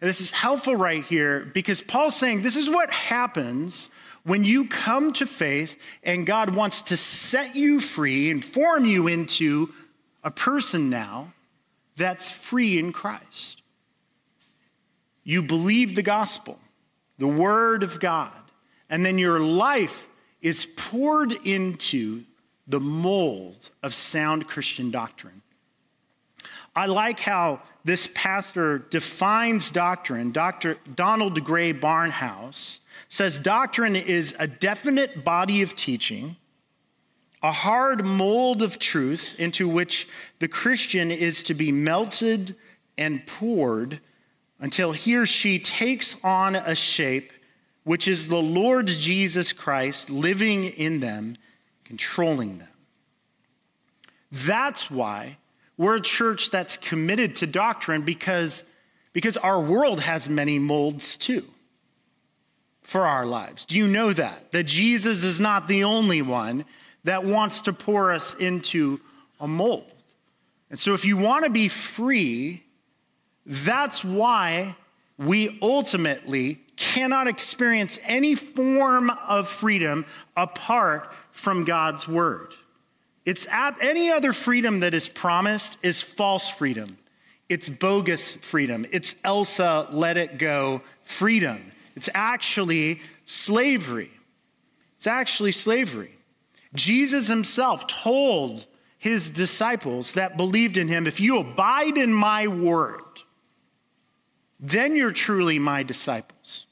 And 0.00 0.08
this 0.08 0.22
is 0.22 0.30
helpful 0.30 0.74
right 0.74 1.04
here 1.04 1.50
because 1.52 1.82
Paul's 1.82 2.16
saying 2.16 2.40
this 2.40 2.56
is 2.56 2.70
what 2.70 2.90
happens 2.90 3.90
when 4.24 4.42
you 4.42 4.66
come 4.66 5.12
to 5.14 5.26
faith 5.26 5.76
and 6.02 6.26
God 6.26 6.56
wants 6.56 6.82
to 6.82 6.96
set 6.96 7.54
you 7.54 7.80
free 7.80 8.30
and 8.30 8.42
form 8.42 8.86
you 8.86 9.06
into 9.08 9.72
a 10.24 10.30
person 10.30 10.88
now 10.88 11.34
that's 11.96 12.30
free 12.30 12.78
in 12.78 12.92
Christ. 12.92 13.59
You 15.24 15.42
believe 15.42 15.94
the 15.94 16.02
gospel, 16.02 16.58
the 17.18 17.26
word 17.26 17.82
of 17.82 18.00
God, 18.00 18.32
and 18.88 19.04
then 19.04 19.18
your 19.18 19.40
life 19.40 20.08
is 20.40 20.66
poured 20.76 21.32
into 21.46 22.24
the 22.66 22.80
mold 22.80 23.70
of 23.82 23.94
sound 23.94 24.46
Christian 24.46 24.90
doctrine. 24.90 25.42
I 26.74 26.86
like 26.86 27.18
how 27.20 27.60
this 27.84 28.08
pastor 28.14 28.78
defines 28.78 29.70
doctrine. 29.70 30.30
Dr. 30.30 30.78
Donald 30.94 31.42
Grey 31.44 31.72
Barnhouse 31.74 32.78
says 33.08 33.38
doctrine 33.38 33.96
is 33.96 34.34
a 34.38 34.46
definite 34.46 35.24
body 35.24 35.62
of 35.62 35.74
teaching, 35.74 36.36
a 37.42 37.50
hard 37.50 38.04
mold 38.04 38.62
of 38.62 38.78
truth 38.78 39.34
into 39.38 39.68
which 39.68 40.06
the 40.38 40.48
Christian 40.48 41.10
is 41.10 41.42
to 41.44 41.54
be 41.54 41.72
melted 41.72 42.54
and 42.96 43.26
poured 43.26 44.00
until 44.60 44.92
he 44.92 45.16
or 45.16 45.26
she 45.26 45.58
takes 45.58 46.16
on 46.22 46.54
a 46.54 46.74
shape 46.74 47.32
which 47.84 48.06
is 48.06 48.28
the 48.28 48.36
Lord 48.36 48.86
Jesus 48.86 49.52
Christ 49.52 50.10
living 50.10 50.64
in 50.64 51.00
them, 51.00 51.36
controlling 51.84 52.58
them. 52.58 52.68
That's 54.30 54.90
why 54.90 55.38
we're 55.76 55.96
a 55.96 56.00
church 56.00 56.50
that's 56.50 56.76
committed 56.76 57.36
to 57.36 57.46
doctrine 57.46 58.02
because, 58.02 58.64
because 59.12 59.36
our 59.38 59.60
world 59.60 60.00
has 60.00 60.28
many 60.28 60.58
molds 60.58 61.16
too 61.16 61.44
for 62.82 63.06
our 63.06 63.24
lives. 63.24 63.64
Do 63.64 63.76
you 63.76 63.88
know 63.88 64.12
that? 64.12 64.52
That 64.52 64.64
Jesus 64.64 65.24
is 65.24 65.40
not 65.40 65.68
the 65.68 65.84
only 65.84 66.22
one 66.22 66.64
that 67.04 67.24
wants 67.24 67.62
to 67.62 67.72
pour 67.72 68.12
us 68.12 68.34
into 68.34 69.00
a 69.40 69.48
mold. 69.48 69.90
And 70.68 70.78
so, 70.78 70.94
if 70.94 71.04
you 71.04 71.16
want 71.16 71.44
to 71.44 71.50
be 71.50 71.68
free, 71.68 72.62
that's 73.50 74.04
why 74.04 74.76
we 75.18 75.58
ultimately 75.60 76.60
cannot 76.76 77.26
experience 77.26 77.98
any 78.04 78.36
form 78.36 79.10
of 79.10 79.48
freedom 79.48 80.06
apart 80.36 81.12
from 81.32 81.64
God's 81.64 82.06
word. 82.06 82.54
It's 83.26 83.46
any 83.50 84.10
other 84.10 84.32
freedom 84.32 84.80
that 84.80 84.94
is 84.94 85.08
promised 85.08 85.78
is 85.82 86.00
false 86.00 86.48
freedom. 86.48 86.96
It's 87.48 87.68
bogus 87.68 88.36
freedom. 88.36 88.86
It's 88.92 89.16
Elsa, 89.24 89.88
let 89.90 90.16
it 90.16 90.38
go 90.38 90.80
freedom. 91.02 91.72
It's 91.96 92.08
actually 92.14 93.00
slavery. 93.24 94.12
It's 94.96 95.08
actually 95.08 95.52
slavery. 95.52 96.14
Jesus 96.74 97.26
himself 97.26 97.88
told 97.88 98.66
his 98.96 99.28
disciples 99.28 100.12
that 100.12 100.36
believed 100.36 100.76
in 100.76 100.86
him 100.86 101.06
if 101.06 101.18
you 101.18 101.40
abide 101.40 101.98
in 101.98 102.12
my 102.12 102.46
word, 102.46 103.00
then 104.60 104.94
you're 104.94 105.10
truly 105.10 105.58
my 105.58 105.82
disciples. 105.82 106.66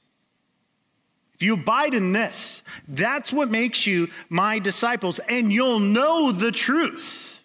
If 1.34 1.42
you 1.42 1.54
abide 1.54 1.94
in 1.94 2.12
this, 2.12 2.62
that's 2.86 3.32
what 3.32 3.48
makes 3.48 3.86
you 3.86 4.08
my 4.28 4.58
disciples, 4.58 5.20
and 5.20 5.52
you'll 5.52 5.78
know 5.78 6.32
the 6.32 6.52
truth. 6.52 7.40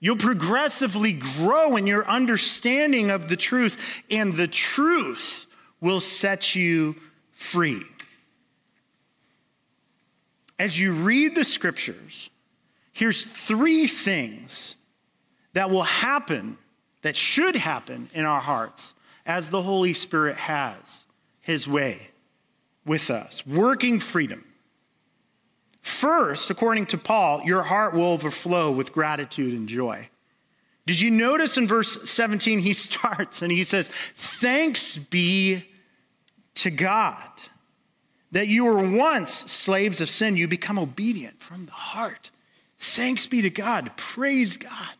You'll 0.00 0.16
progressively 0.16 1.14
grow 1.14 1.76
in 1.76 1.86
your 1.86 2.06
understanding 2.06 3.10
of 3.10 3.28
the 3.28 3.36
truth, 3.36 3.78
and 4.10 4.34
the 4.34 4.46
truth 4.46 5.46
will 5.80 6.00
set 6.00 6.54
you 6.54 6.96
free. 7.32 7.82
As 10.58 10.78
you 10.78 10.92
read 10.92 11.34
the 11.34 11.44
scriptures, 11.44 12.30
here's 12.92 13.24
three 13.24 13.86
things 13.86 14.76
that 15.54 15.70
will 15.70 15.82
happen, 15.82 16.58
that 17.06 17.14
should 17.14 17.54
happen 17.54 18.10
in 18.14 18.24
our 18.24 18.40
hearts 18.40 18.92
as 19.26 19.48
the 19.48 19.62
Holy 19.62 19.94
Spirit 19.94 20.36
has 20.36 21.04
his 21.38 21.68
way 21.68 22.10
with 22.84 23.12
us, 23.12 23.46
working 23.46 24.00
freedom. 24.00 24.44
First, 25.82 26.50
according 26.50 26.86
to 26.86 26.98
Paul, 26.98 27.42
your 27.44 27.62
heart 27.62 27.94
will 27.94 28.06
overflow 28.06 28.72
with 28.72 28.92
gratitude 28.92 29.54
and 29.54 29.68
joy. 29.68 30.08
Did 30.84 31.00
you 31.00 31.12
notice 31.12 31.56
in 31.56 31.68
verse 31.68 32.10
17, 32.10 32.58
he 32.58 32.72
starts 32.72 33.40
and 33.40 33.52
he 33.52 33.62
says, 33.62 33.88
Thanks 34.16 34.96
be 34.96 35.64
to 36.56 36.72
God. 36.72 37.30
That 38.32 38.48
you 38.48 38.64
were 38.64 38.90
once 38.90 39.32
slaves 39.32 40.00
of 40.00 40.10
sin, 40.10 40.36
you 40.36 40.48
become 40.48 40.76
obedient 40.76 41.40
from 41.40 41.66
the 41.66 41.72
heart. 41.72 42.32
Thanks 42.80 43.28
be 43.28 43.42
to 43.42 43.50
God. 43.50 43.92
Praise 43.96 44.56
God. 44.56 44.95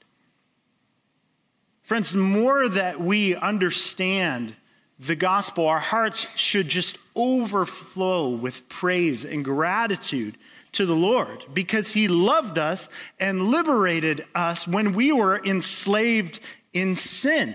Friends, 1.87 2.11
the 2.11 2.19
more 2.19 2.69
that 2.69 3.01
we 3.01 3.37
understand 3.37 4.57
the 4.99 5.15
gospel, 5.15 5.69
our 5.69 5.79
hearts 5.79 6.27
should 6.35 6.67
just 6.67 6.99
overflow 7.15 8.31
with 8.31 8.69
praise 8.69 9.25
and 9.25 9.45
gratitude 9.45 10.37
to 10.73 10.85
the 10.85 10.97
Lord 10.97 11.45
because 11.55 11.93
he 11.93 12.09
loved 12.09 12.59
us 12.59 12.89
and 13.21 13.53
liberated 13.53 14.25
us 14.35 14.67
when 14.67 14.95
we 14.95 15.13
were 15.13 15.41
enslaved 15.45 16.41
in 16.73 16.97
sin. 16.97 17.55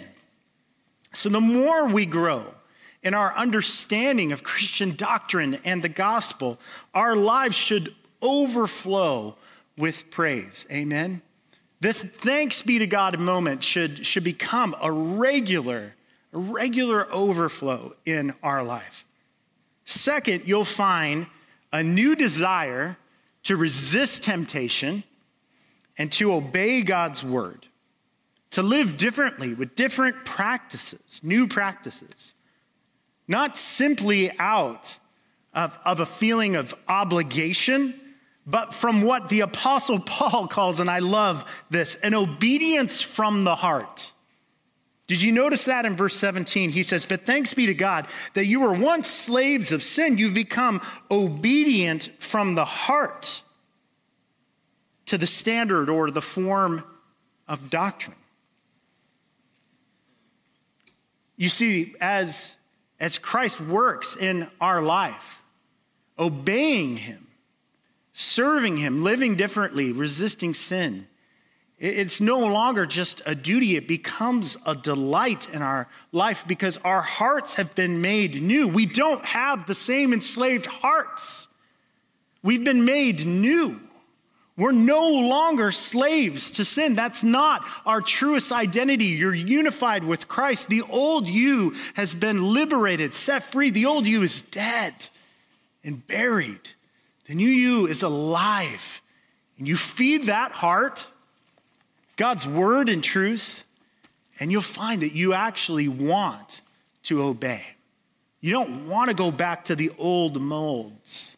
So 1.11 1.27
the 1.27 1.41
more 1.41 1.89
we 1.89 2.05
grow 2.05 2.53
in 3.03 3.13
our 3.13 3.35
understanding 3.35 4.31
of 4.31 4.43
Christian 4.43 4.95
doctrine 4.95 5.59
and 5.65 5.83
the 5.83 5.89
gospel, 5.89 6.57
our 6.93 7.17
lives 7.17 7.57
should 7.57 7.93
overflow 8.21 9.35
with 9.75 10.09
praise. 10.09 10.65
Amen. 10.71 11.21
This 11.81 12.03
thanks 12.03 12.61
be 12.61 12.77
to 12.79 12.87
God 12.87 13.19
moment 13.19 13.63
should, 13.63 14.05
should 14.05 14.23
become 14.23 14.75
a 14.79 14.91
regular, 14.91 15.95
a 16.31 16.37
regular 16.37 17.11
overflow 17.11 17.95
in 18.05 18.35
our 18.43 18.63
life. 18.63 19.03
Second, 19.85 20.43
you'll 20.45 20.63
find 20.63 21.25
a 21.73 21.81
new 21.81 22.15
desire 22.15 22.97
to 23.43 23.57
resist 23.57 24.23
temptation 24.23 25.03
and 25.97 26.11
to 26.13 26.33
obey 26.33 26.83
God's 26.83 27.23
word, 27.23 27.65
to 28.51 28.61
live 28.61 28.95
differently 28.95 29.55
with 29.55 29.75
different 29.75 30.23
practices, 30.23 31.19
new 31.23 31.47
practices, 31.47 32.35
not 33.27 33.57
simply 33.57 34.31
out 34.37 34.99
of, 35.53 35.79
of 35.83 35.99
a 35.99 36.05
feeling 36.05 36.55
of 36.55 36.75
obligation, 36.87 37.99
but 38.51 38.73
from 38.73 39.01
what 39.01 39.29
the 39.29 39.39
Apostle 39.39 39.99
Paul 40.05 40.47
calls, 40.47 40.79
and 40.79 40.89
I 40.89 40.99
love 40.99 41.45
this, 41.69 41.95
an 41.95 42.13
obedience 42.13 43.01
from 43.01 43.45
the 43.45 43.55
heart. 43.55 44.11
Did 45.07 45.21
you 45.21 45.31
notice 45.31 45.65
that 45.65 45.85
in 45.85 45.95
verse 45.95 46.15
17? 46.15 46.69
He 46.69 46.83
says, 46.83 47.05
But 47.05 47.25
thanks 47.25 47.53
be 47.53 47.65
to 47.65 47.73
God 47.73 48.07
that 48.33 48.45
you 48.45 48.61
were 48.61 48.73
once 48.73 49.09
slaves 49.09 49.71
of 49.71 49.83
sin, 49.83 50.17
you've 50.17 50.33
become 50.33 50.81
obedient 51.09 52.11
from 52.19 52.55
the 52.55 52.65
heart 52.65 53.41
to 55.07 55.17
the 55.17 55.27
standard 55.27 55.89
or 55.89 56.11
the 56.11 56.21
form 56.21 56.83
of 57.47 57.69
doctrine. 57.69 58.15
You 61.35 61.49
see, 61.49 61.95
as, 61.99 62.55
as 62.99 63.17
Christ 63.17 63.59
works 63.59 64.15
in 64.15 64.49
our 64.61 64.81
life, 64.81 65.41
obeying 66.17 66.95
Him, 66.97 67.20
serving 68.13 68.77
Him, 68.77 69.03
living 69.03 69.35
differently, 69.35 69.91
resisting 69.91 70.53
sin, 70.53 71.07
it's 71.81 72.21
no 72.21 72.41
longer 72.41 72.85
just 72.85 73.23
a 73.25 73.33
duty, 73.33 73.75
it 73.75 73.87
becomes 73.87 74.55
a 74.67 74.75
delight 74.75 75.49
in 75.51 75.63
our 75.63 75.87
life 76.11 76.45
because 76.47 76.77
our 76.85 77.01
hearts 77.01 77.55
have 77.55 77.73
been 77.73 78.01
made 78.01 78.39
new. 78.39 78.67
We 78.67 78.85
don't 78.85 79.25
have 79.25 79.65
the 79.65 79.73
same 79.73 80.13
enslaved 80.13 80.67
hearts. 80.67 81.47
We've 82.43 82.63
been 82.63 82.85
made 82.85 83.25
new. 83.25 83.81
We're 84.57 84.73
no 84.73 85.09
longer 85.09 85.71
slaves 85.71 86.51
to 86.51 86.65
sin. 86.65 86.93
That's 86.93 87.23
not 87.23 87.65
our 87.83 87.99
truest 87.99 88.51
identity. 88.51 89.05
You're 89.05 89.33
unified 89.33 90.03
with 90.03 90.27
Christ. 90.27 90.69
The 90.69 90.83
old 90.83 91.27
you 91.27 91.73
has 91.95 92.13
been 92.13 92.53
liberated, 92.53 93.15
set 93.15 93.45
free. 93.51 93.71
The 93.71 93.87
old 93.87 94.05
you 94.05 94.21
is 94.21 94.41
dead 94.41 94.93
and 95.83 96.05
buried. 96.05 96.69
The 97.31 97.37
new 97.37 97.47
you 97.47 97.87
is 97.87 98.03
alive. 98.03 99.01
And 99.57 99.65
you 99.65 99.77
feed 99.77 100.25
that 100.25 100.51
heart 100.51 101.07
God's 102.17 102.45
word 102.45 102.89
and 102.89 103.01
truth, 103.01 103.63
and 104.37 104.51
you'll 104.51 104.61
find 104.61 105.01
that 105.01 105.13
you 105.13 105.31
actually 105.31 105.87
want 105.87 106.59
to 107.03 107.23
obey. 107.23 107.63
You 108.41 108.51
don't 108.51 108.89
want 108.89 109.11
to 109.11 109.13
go 109.13 109.31
back 109.31 109.63
to 109.65 109.77
the 109.77 109.93
old 109.97 110.41
molds 110.41 111.37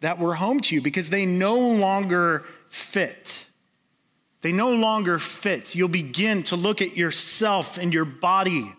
that 0.00 0.18
were 0.18 0.34
home 0.34 0.60
to 0.60 0.74
you 0.74 0.80
because 0.80 1.10
they 1.10 1.26
no 1.26 1.58
longer 1.58 2.44
fit. 2.70 3.44
They 4.40 4.52
no 4.52 4.70
longer 4.70 5.18
fit. 5.18 5.74
You'll 5.74 5.88
begin 5.88 6.44
to 6.44 6.56
look 6.56 6.80
at 6.80 6.96
yourself 6.96 7.76
and 7.76 7.92
your 7.92 8.06
body, 8.06 8.72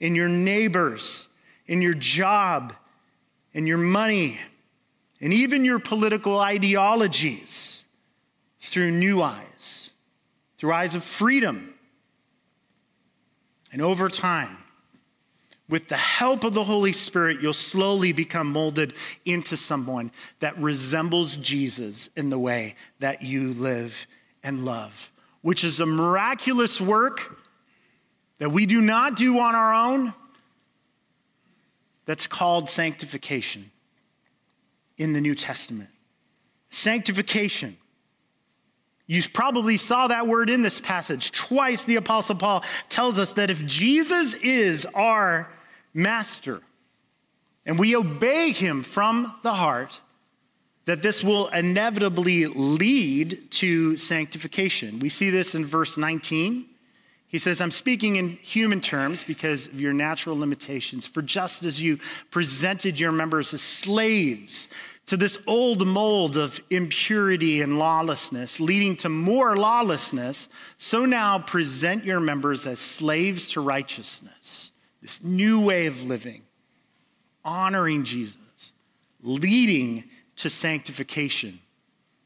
in 0.00 0.16
your 0.16 0.28
neighbors, 0.28 1.28
in 1.68 1.80
your 1.80 1.94
job, 1.94 2.74
in 3.54 3.68
your 3.68 3.78
money, 3.78 4.40
and 5.22 5.32
even 5.32 5.64
your 5.64 5.78
political 5.78 6.38
ideologies 6.38 7.84
through 8.60 8.90
new 8.90 9.22
eyes 9.22 9.92
through 10.62 10.72
eyes 10.72 10.94
of 10.94 11.02
freedom. 11.02 11.74
And 13.72 13.82
over 13.82 14.08
time, 14.08 14.58
with 15.68 15.88
the 15.88 15.96
help 15.96 16.44
of 16.44 16.54
the 16.54 16.62
Holy 16.62 16.92
Spirit, 16.92 17.42
you'll 17.42 17.52
slowly 17.52 18.12
become 18.12 18.52
molded 18.52 18.94
into 19.24 19.56
someone 19.56 20.12
that 20.38 20.56
resembles 20.56 21.36
Jesus 21.36 22.10
in 22.14 22.30
the 22.30 22.38
way 22.38 22.76
that 23.00 23.22
you 23.22 23.54
live 23.54 24.06
and 24.44 24.64
love, 24.64 25.10
which 25.40 25.64
is 25.64 25.80
a 25.80 25.86
miraculous 25.86 26.80
work 26.80 27.40
that 28.38 28.52
we 28.52 28.64
do 28.64 28.80
not 28.80 29.16
do 29.16 29.40
on 29.40 29.56
our 29.56 29.74
own, 29.74 30.14
that's 32.06 32.28
called 32.28 32.68
sanctification 32.68 33.72
in 34.98 35.12
the 35.12 35.20
New 35.20 35.34
Testament. 35.34 35.90
Sanctification 36.70 37.76
you 39.12 39.22
probably 39.28 39.76
saw 39.76 40.08
that 40.08 40.26
word 40.26 40.48
in 40.48 40.62
this 40.62 40.80
passage. 40.80 41.32
Twice 41.32 41.84
the 41.84 41.96
Apostle 41.96 42.36
Paul 42.36 42.64
tells 42.88 43.18
us 43.18 43.32
that 43.32 43.50
if 43.50 43.64
Jesus 43.66 44.32
is 44.34 44.86
our 44.94 45.52
master 45.92 46.62
and 47.66 47.78
we 47.78 47.94
obey 47.94 48.52
him 48.52 48.82
from 48.82 49.34
the 49.42 49.52
heart, 49.52 50.00
that 50.84 51.02
this 51.02 51.22
will 51.22 51.48
inevitably 51.48 52.46
lead 52.46 53.50
to 53.50 53.98
sanctification. 53.98 54.98
We 54.98 55.10
see 55.10 55.28
this 55.28 55.54
in 55.54 55.66
verse 55.66 55.98
19. 55.98 56.64
He 57.32 57.38
says, 57.38 57.62
I'm 57.62 57.70
speaking 57.70 58.16
in 58.16 58.28
human 58.28 58.82
terms 58.82 59.24
because 59.24 59.66
of 59.66 59.80
your 59.80 59.94
natural 59.94 60.38
limitations. 60.38 61.06
For 61.06 61.22
just 61.22 61.64
as 61.64 61.80
you 61.80 61.98
presented 62.30 63.00
your 63.00 63.10
members 63.10 63.54
as 63.54 63.62
slaves 63.62 64.68
to 65.06 65.16
this 65.16 65.38
old 65.46 65.86
mold 65.86 66.36
of 66.36 66.60
impurity 66.68 67.62
and 67.62 67.78
lawlessness, 67.78 68.60
leading 68.60 68.96
to 68.98 69.08
more 69.08 69.56
lawlessness, 69.56 70.50
so 70.76 71.06
now 71.06 71.38
present 71.38 72.04
your 72.04 72.20
members 72.20 72.66
as 72.66 72.78
slaves 72.78 73.48
to 73.48 73.62
righteousness, 73.62 74.70
this 75.00 75.24
new 75.24 75.58
way 75.58 75.86
of 75.86 76.04
living, 76.04 76.42
honoring 77.46 78.04
Jesus, 78.04 78.36
leading 79.22 80.04
to 80.36 80.50
sanctification. 80.50 81.60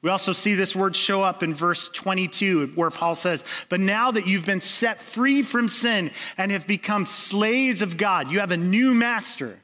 We 0.06 0.12
also 0.12 0.32
see 0.32 0.54
this 0.54 0.76
word 0.76 0.94
show 0.94 1.22
up 1.22 1.42
in 1.42 1.52
verse 1.52 1.88
22, 1.88 2.74
where 2.76 2.90
Paul 2.90 3.16
says, 3.16 3.42
But 3.68 3.80
now 3.80 4.12
that 4.12 4.24
you've 4.24 4.46
been 4.46 4.60
set 4.60 5.00
free 5.00 5.42
from 5.42 5.68
sin 5.68 6.12
and 6.38 6.52
have 6.52 6.64
become 6.64 7.06
slaves 7.06 7.82
of 7.82 7.96
God, 7.96 8.30
you 8.30 8.38
have 8.38 8.52
a 8.52 8.56
new 8.56 8.94
master. 8.94 9.58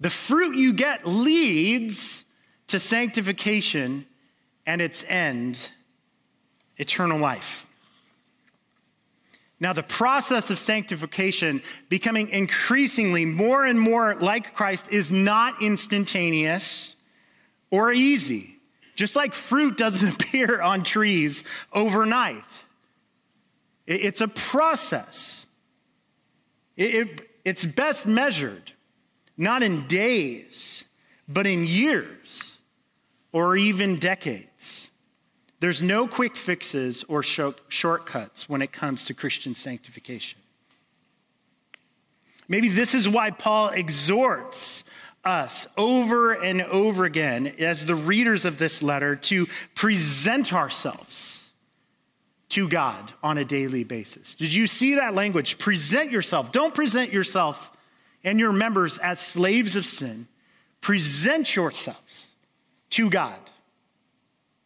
The 0.00 0.08
fruit 0.08 0.56
you 0.56 0.72
get 0.72 1.06
leads 1.06 2.24
to 2.68 2.80
sanctification 2.80 4.06
and 4.64 4.80
its 4.80 5.04
end, 5.06 5.70
eternal 6.78 7.18
life. 7.18 7.66
Now, 9.60 9.74
the 9.74 9.82
process 9.82 10.48
of 10.48 10.58
sanctification, 10.58 11.60
becoming 11.90 12.30
increasingly 12.30 13.26
more 13.26 13.66
and 13.66 13.78
more 13.78 14.14
like 14.14 14.54
Christ, 14.54 14.86
is 14.90 15.10
not 15.10 15.60
instantaneous 15.60 16.96
or 17.70 17.92
easy. 17.92 18.57
Just 18.98 19.14
like 19.14 19.32
fruit 19.32 19.76
doesn't 19.76 20.12
appear 20.14 20.60
on 20.60 20.82
trees 20.82 21.44
overnight, 21.72 22.64
it's 23.86 24.20
a 24.20 24.26
process. 24.26 25.46
it's 26.76 27.64
best 27.64 28.06
measured 28.06 28.72
not 29.36 29.62
in 29.62 29.86
days, 29.86 30.84
but 31.28 31.46
in 31.46 31.64
years 31.64 32.58
or 33.30 33.56
even 33.56 34.00
decades. 34.00 34.88
There's 35.60 35.80
no 35.80 36.08
quick 36.08 36.36
fixes 36.36 37.04
or 37.04 37.22
shortcuts 37.22 38.48
when 38.48 38.62
it 38.62 38.72
comes 38.72 39.04
to 39.04 39.14
Christian 39.14 39.54
sanctification. 39.54 40.40
Maybe 42.48 42.68
this 42.68 42.94
is 42.94 43.08
why 43.08 43.30
Paul 43.30 43.68
exhorts 43.68 44.82
us 45.28 45.66
over 45.76 46.32
and 46.32 46.62
over 46.62 47.04
again 47.04 47.54
as 47.58 47.84
the 47.84 47.94
readers 47.94 48.46
of 48.46 48.58
this 48.58 48.82
letter 48.82 49.14
to 49.14 49.46
present 49.74 50.52
ourselves 50.54 51.50
to 52.48 52.66
God 52.66 53.12
on 53.22 53.36
a 53.36 53.44
daily 53.44 53.84
basis. 53.84 54.34
Did 54.34 54.54
you 54.54 54.66
see 54.66 54.94
that 54.94 55.14
language? 55.14 55.58
Present 55.58 56.10
yourself. 56.10 56.50
Don't 56.50 56.74
present 56.74 57.12
yourself 57.12 57.70
and 58.24 58.40
your 58.40 58.52
members 58.52 58.96
as 58.98 59.20
slaves 59.20 59.76
of 59.76 59.84
sin, 59.84 60.26
present 60.80 61.54
yourselves 61.54 62.34
to 62.90 63.10
God. 63.10 63.38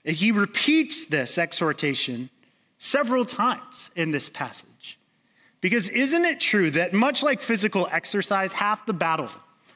He 0.04 0.30
repeats 0.30 1.06
this 1.06 1.38
exhortation 1.38 2.30
several 2.78 3.24
times 3.24 3.90
in 3.96 4.12
this 4.12 4.28
passage. 4.28 4.98
Because 5.60 5.88
isn't 5.88 6.24
it 6.24 6.40
true 6.40 6.70
that 6.72 6.92
much 6.92 7.22
like 7.22 7.40
physical 7.40 7.88
exercise, 7.90 8.52
half 8.52 8.86
the 8.86 8.92
battle 8.92 9.28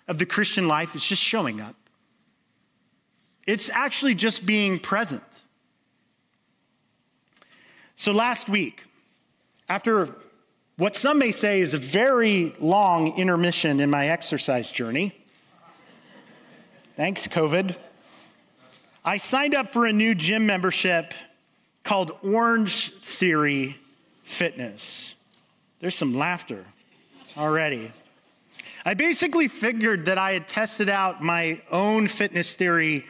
of 0.09 0.19
the 0.19 0.27
Christian 0.27 0.69
life 0.69 0.95
is 0.95 1.05
just 1.05 1.23
showing 1.23 1.61
up? 1.61 1.75
It's 3.47 3.71
actually 3.71 4.15
just 4.15 4.45
being 4.45 4.79
present. 4.79 5.23
So 7.95 8.13
last 8.13 8.49
week, 8.49 8.83
after 9.69 10.11
what 10.77 10.95
some 10.95 11.19
may 11.19 11.33
say 11.33 11.61
is 11.61 11.73
a 11.73 11.79
very 11.79 12.55
long 12.59 13.17
intermission 13.17 13.81
in 13.81 13.89
my 13.89 14.09
exercise 14.09 14.71
journey. 14.71 15.17
Thanks, 16.97 17.27
COVID. 17.27 17.77
I 19.03 19.17
signed 19.17 19.55
up 19.55 19.73
for 19.73 19.87
a 19.87 19.93
new 19.93 20.15
gym 20.15 20.45
membership 20.45 21.15
called 21.83 22.13
Orange 22.23 22.93
Theory 23.01 23.79
Fitness. 24.23 25.15
There's 25.81 25.95
some 25.95 26.15
laughter 26.15 26.65
already. 27.39 27.91
I 28.87 28.95
basically 28.95 29.49
figured 29.49 30.05
that 30.05 30.17
I 30.17 30.35
had 30.35 30.47
tested 30.47 30.89
out 30.89 31.21
my 31.21 31.61
own 31.73 32.07
fitness 32.07 32.55
theory 32.55 33.05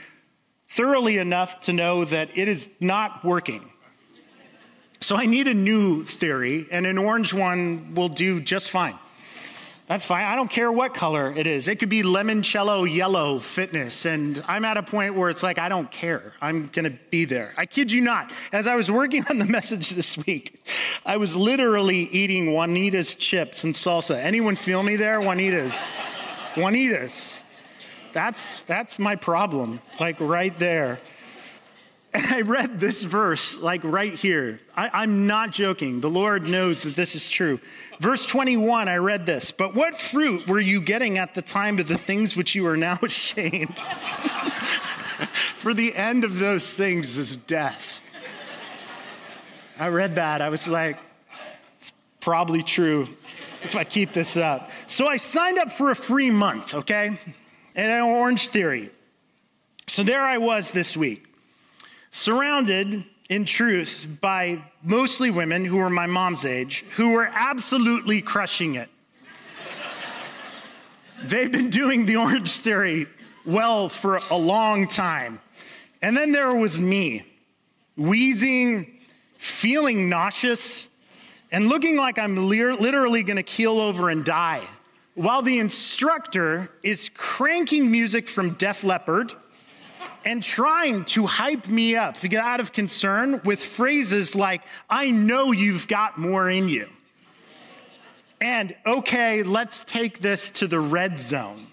thoroughly 0.70 1.18
enough 1.18 1.60
to 1.60 1.74
know 1.74 2.06
that 2.06 2.30
it 2.38 2.48
is 2.48 2.70
not 2.80 3.22
working. 3.22 3.70
So 5.02 5.16
I 5.16 5.26
need 5.26 5.48
a 5.48 5.52
new 5.52 6.02
theory, 6.02 6.66
and 6.70 6.86
an 6.86 6.96
orange 6.96 7.34
one 7.34 7.94
will 7.94 8.08
do 8.08 8.40
just 8.40 8.70
fine. 8.70 8.98
That's 9.86 10.04
fine. 10.04 10.24
I 10.24 10.34
don't 10.34 10.50
care 10.50 10.72
what 10.72 10.94
color 10.94 11.32
it 11.36 11.46
is. 11.46 11.68
It 11.68 11.76
could 11.76 11.88
be 11.88 12.02
limoncello 12.02 12.92
yellow 12.92 13.38
fitness. 13.38 14.04
And 14.04 14.42
I'm 14.48 14.64
at 14.64 14.76
a 14.76 14.82
point 14.82 15.14
where 15.14 15.30
it's 15.30 15.44
like, 15.44 15.58
I 15.58 15.68
don't 15.68 15.88
care. 15.92 16.32
I'm 16.40 16.66
going 16.66 16.86
to 16.86 16.98
be 17.10 17.24
there. 17.24 17.54
I 17.56 17.66
kid 17.66 17.92
you 17.92 18.00
not. 18.00 18.32
As 18.52 18.66
I 18.66 18.74
was 18.74 18.90
working 18.90 19.24
on 19.30 19.38
the 19.38 19.44
message 19.58 19.90
this 19.90 20.16
week, 20.18 20.60
I 21.04 21.18
was 21.18 21.36
literally 21.36 21.98
eating 21.98 22.52
Juanita's 22.52 23.14
chips 23.14 23.62
and 23.62 23.74
salsa. 23.74 24.16
Anyone 24.16 24.56
feel 24.56 24.82
me 24.82 24.96
there? 24.96 25.20
Juanita's. 25.20 25.78
Juanita's. 26.56 27.44
That's, 28.12 28.62
that's 28.62 28.98
my 28.98 29.14
problem, 29.14 29.80
like 30.00 30.16
right 30.18 30.58
there. 30.58 30.98
And 32.16 32.26
I 32.34 32.40
read 32.40 32.80
this 32.80 33.02
verse, 33.02 33.58
like 33.58 33.82
right 33.84 34.14
here. 34.14 34.58
I, 34.74 35.02
am 35.02 35.26
not 35.26 35.50
joking. 35.50 36.00
The 36.00 36.08
Lord 36.08 36.48
knows 36.48 36.82
that 36.84 36.96
this 36.96 37.14
is 37.14 37.28
true. 37.28 37.60
Verse 38.00 38.24
21, 38.24 38.88
I 38.88 38.96
read 38.96 39.26
this. 39.26 39.52
But 39.52 39.74
what 39.74 40.00
fruit 40.00 40.48
were 40.48 40.60
you 40.60 40.80
getting 40.80 41.18
at 41.18 41.34
the 41.34 41.42
time 41.42 41.78
of 41.78 41.88
the 41.88 41.98
things 41.98 42.34
which 42.34 42.54
you 42.54 42.66
are 42.66 42.76
now 42.76 42.98
ashamed? 43.02 43.78
For 45.56 45.74
the 45.74 45.94
end 45.94 46.24
of 46.24 46.38
those 46.38 46.72
things 46.72 47.18
is 47.18 47.36
death. 47.36 48.00
I 49.78 49.88
read 49.88 50.14
that. 50.14 50.40
I 50.40 50.48
was 50.48 50.66
like, 50.66 50.96
it's 51.76 51.92
probably 52.20 52.62
true 52.62 53.08
if 53.62 53.76
I 53.76 53.84
keep 53.84 54.12
this 54.12 54.38
up. 54.38 54.70
So 54.86 55.06
I 55.06 55.18
signed 55.18 55.58
up 55.58 55.70
for 55.70 55.90
a 55.90 55.96
free 55.96 56.30
month, 56.30 56.72
okay? 56.74 57.18
And 57.74 57.92
an 57.92 58.00
Orange 58.00 58.48
Theory. 58.48 58.90
So 59.86 60.02
there 60.02 60.22
I 60.22 60.38
was 60.38 60.70
this 60.70 60.96
week 60.96 61.25
surrounded 62.16 63.04
in 63.28 63.44
truth 63.44 64.06
by 64.20 64.62
mostly 64.82 65.30
women 65.30 65.64
who 65.64 65.76
were 65.76 65.90
my 65.90 66.06
mom's 66.06 66.44
age, 66.44 66.82
who 66.96 67.12
were 67.12 67.28
absolutely 67.32 68.22
crushing 68.22 68.76
it. 68.76 68.88
They've 71.24 71.50
been 71.50 71.70
doing 71.70 72.06
the 72.06 72.16
Orange 72.16 72.58
Theory 72.58 73.06
well 73.44 73.88
for 73.88 74.20
a 74.30 74.36
long 74.36 74.88
time. 74.88 75.40
And 76.00 76.16
then 76.16 76.32
there 76.32 76.54
was 76.54 76.80
me, 76.80 77.26
wheezing, 77.96 78.98
feeling 79.38 80.08
nauseous, 80.08 80.88
and 81.52 81.68
looking 81.68 81.96
like 81.96 82.18
I'm 82.18 82.48
literally 82.48 83.22
gonna 83.24 83.42
keel 83.42 83.78
over 83.78 84.08
and 84.08 84.24
die, 84.24 84.62
while 85.14 85.42
the 85.42 85.58
instructor 85.58 86.70
is 86.82 87.10
cranking 87.14 87.90
music 87.90 88.28
from 88.28 88.54
Def 88.54 88.84
Leppard 88.84 89.34
and 90.26 90.42
trying 90.42 91.04
to 91.04 91.24
hype 91.24 91.68
me 91.68 91.94
up 91.94 92.18
to 92.18 92.26
get 92.26 92.42
out 92.42 92.58
of 92.58 92.72
concern 92.72 93.40
with 93.44 93.64
phrases 93.64 94.34
like, 94.34 94.60
I 94.90 95.12
know 95.12 95.52
you've 95.52 95.86
got 95.86 96.18
more 96.18 96.50
in 96.50 96.68
you. 96.68 96.88
And 98.40 98.74
okay, 98.84 99.44
let's 99.44 99.84
take 99.84 100.20
this 100.20 100.50
to 100.50 100.66
the 100.66 100.80
red 100.80 101.20
zone. 101.20 101.64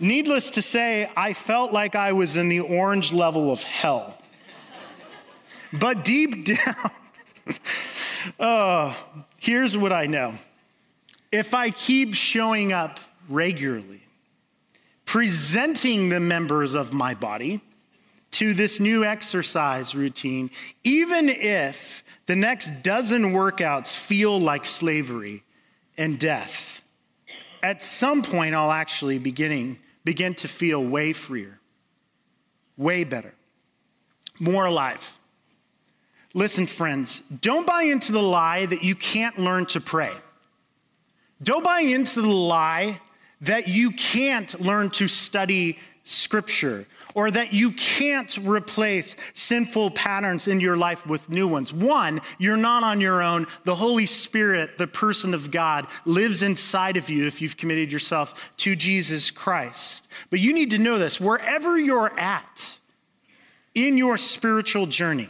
Needless 0.00 0.50
to 0.50 0.62
say, 0.62 1.08
I 1.16 1.32
felt 1.32 1.72
like 1.72 1.94
I 1.94 2.12
was 2.12 2.34
in 2.34 2.48
the 2.48 2.60
orange 2.60 3.12
level 3.12 3.52
of 3.52 3.62
hell. 3.62 4.18
But 5.72 6.04
deep 6.04 6.44
down, 6.64 6.90
oh, 8.40 8.96
here's 9.38 9.76
what 9.76 9.92
I 9.92 10.06
know. 10.06 10.34
If 11.30 11.54
I 11.54 11.70
keep 11.70 12.14
showing 12.14 12.72
up 12.72 12.98
regularly, 13.28 14.05
presenting 15.06 16.08
the 16.08 16.20
members 16.20 16.74
of 16.74 16.92
my 16.92 17.14
body 17.14 17.62
to 18.32 18.52
this 18.52 18.80
new 18.80 19.04
exercise 19.04 19.94
routine, 19.94 20.50
even 20.84 21.28
if 21.28 22.04
the 22.26 22.36
next 22.36 22.82
dozen 22.82 23.32
workouts 23.32 23.96
feel 23.96 24.38
like 24.38 24.66
slavery 24.66 25.42
and 25.96 26.18
death. 26.18 26.82
At 27.62 27.82
some 27.82 28.22
point, 28.22 28.54
I'll 28.54 28.72
actually 28.72 29.18
beginning, 29.18 29.78
begin 30.04 30.34
to 30.34 30.48
feel 30.48 30.84
way 30.84 31.12
freer, 31.12 31.58
way 32.76 33.04
better, 33.04 33.32
more 34.38 34.66
alive. 34.66 35.18
Listen, 36.34 36.66
friends, 36.66 37.20
don't 37.40 37.66
buy 37.66 37.84
into 37.84 38.12
the 38.12 38.20
lie 38.20 38.66
that 38.66 38.84
you 38.84 38.94
can't 38.94 39.38
learn 39.38 39.64
to 39.66 39.80
pray. 39.80 40.12
Don't 41.42 41.64
buy 41.64 41.80
into 41.80 42.20
the 42.20 42.28
lie 42.28 43.00
that 43.42 43.68
you 43.68 43.90
can't 43.92 44.60
learn 44.60 44.90
to 44.90 45.08
study 45.08 45.78
scripture 46.06 46.86
or 47.14 47.30
that 47.30 47.52
you 47.52 47.72
can't 47.72 48.36
replace 48.38 49.16
sinful 49.34 49.90
patterns 49.90 50.46
in 50.46 50.60
your 50.60 50.76
life 50.76 51.04
with 51.06 51.28
new 51.28 51.48
ones. 51.48 51.72
One, 51.72 52.20
you're 52.38 52.56
not 52.56 52.84
on 52.84 53.00
your 53.00 53.22
own. 53.22 53.46
The 53.64 53.74
Holy 53.74 54.06
Spirit, 54.06 54.78
the 54.78 54.86
person 54.86 55.34
of 55.34 55.50
God, 55.50 55.86
lives 56.04 56.42
inside 56.42 56.96
of 56.96 57.10
you 57.10 57.26
if 57.26 57.42
you've 57.42 57.56
committed 57.56 57.90
yourself 57.90 58.34
to 58.58 58.76
Jesus 58.76 59.30
Christ. 59.30 60.06
But 60.30 60.40
you 60.40 60.54
need 60.54 60.70
to 60.70 60.78
know 60.78 60.98
this 60.98 61.20
wherever 61.20 61.78
you're 61.78 62.12
at 62.18 62.76
in 63.74 63.98
your 63.98 64.16
spiritual 64.16 64.86
journey, 64.86 65.28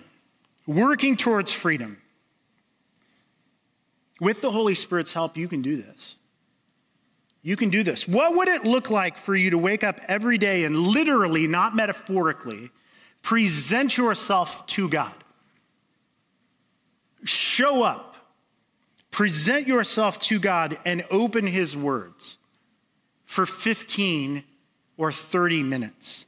working 0.66 1.16
towards 1.16 1.52
freedom, 1.52 1.96
with 4.20 4.40
the 4.40 4.50
Holy 4.50 4.74
Spirit's 4.74 5.12
help, 5.12 5.36
you 5.36 5.48
can 5.48 5.62
do 5.62 5.76
this. 5.76 6.16
You 7.46 7.54
can 7.54 7.70
do 7.70 7.84
this. 7.84 8.08
What 8.08 8.34
would 8.34 8.48
it 8.48 8.64
look 8.64 8.90
like 8.90 9.16
for 9.16 9.32
you 9.32 9.50
to 9.50 9.58
wake 9.58 9.84
up 9.84 10.00
every 10.08 10.36
day 10.36 10.64
and 10.64 10.76
literally, 10.76 11.46
not 11.46 11.76
metaphorically, 11.76 12.72
present 13.22 13.96
yourself 13.96 14.66
to 14.66 14.88
God? 14.88 15.14
Show 17.22 17.84
up, 17.84 18.16
present 19.12 19.68
yourself 19.68 20.18
to 20.22 20.40
God, 20.40 20.76
and 20.84 21.04
open 21.08 21.46
His 21.46 21.76
words 21.76 22.36
for 23.26 23.46
15 23.46 24.42
or 24.96 25.12
30 25.12 25.62
minutes. 25.62 26.26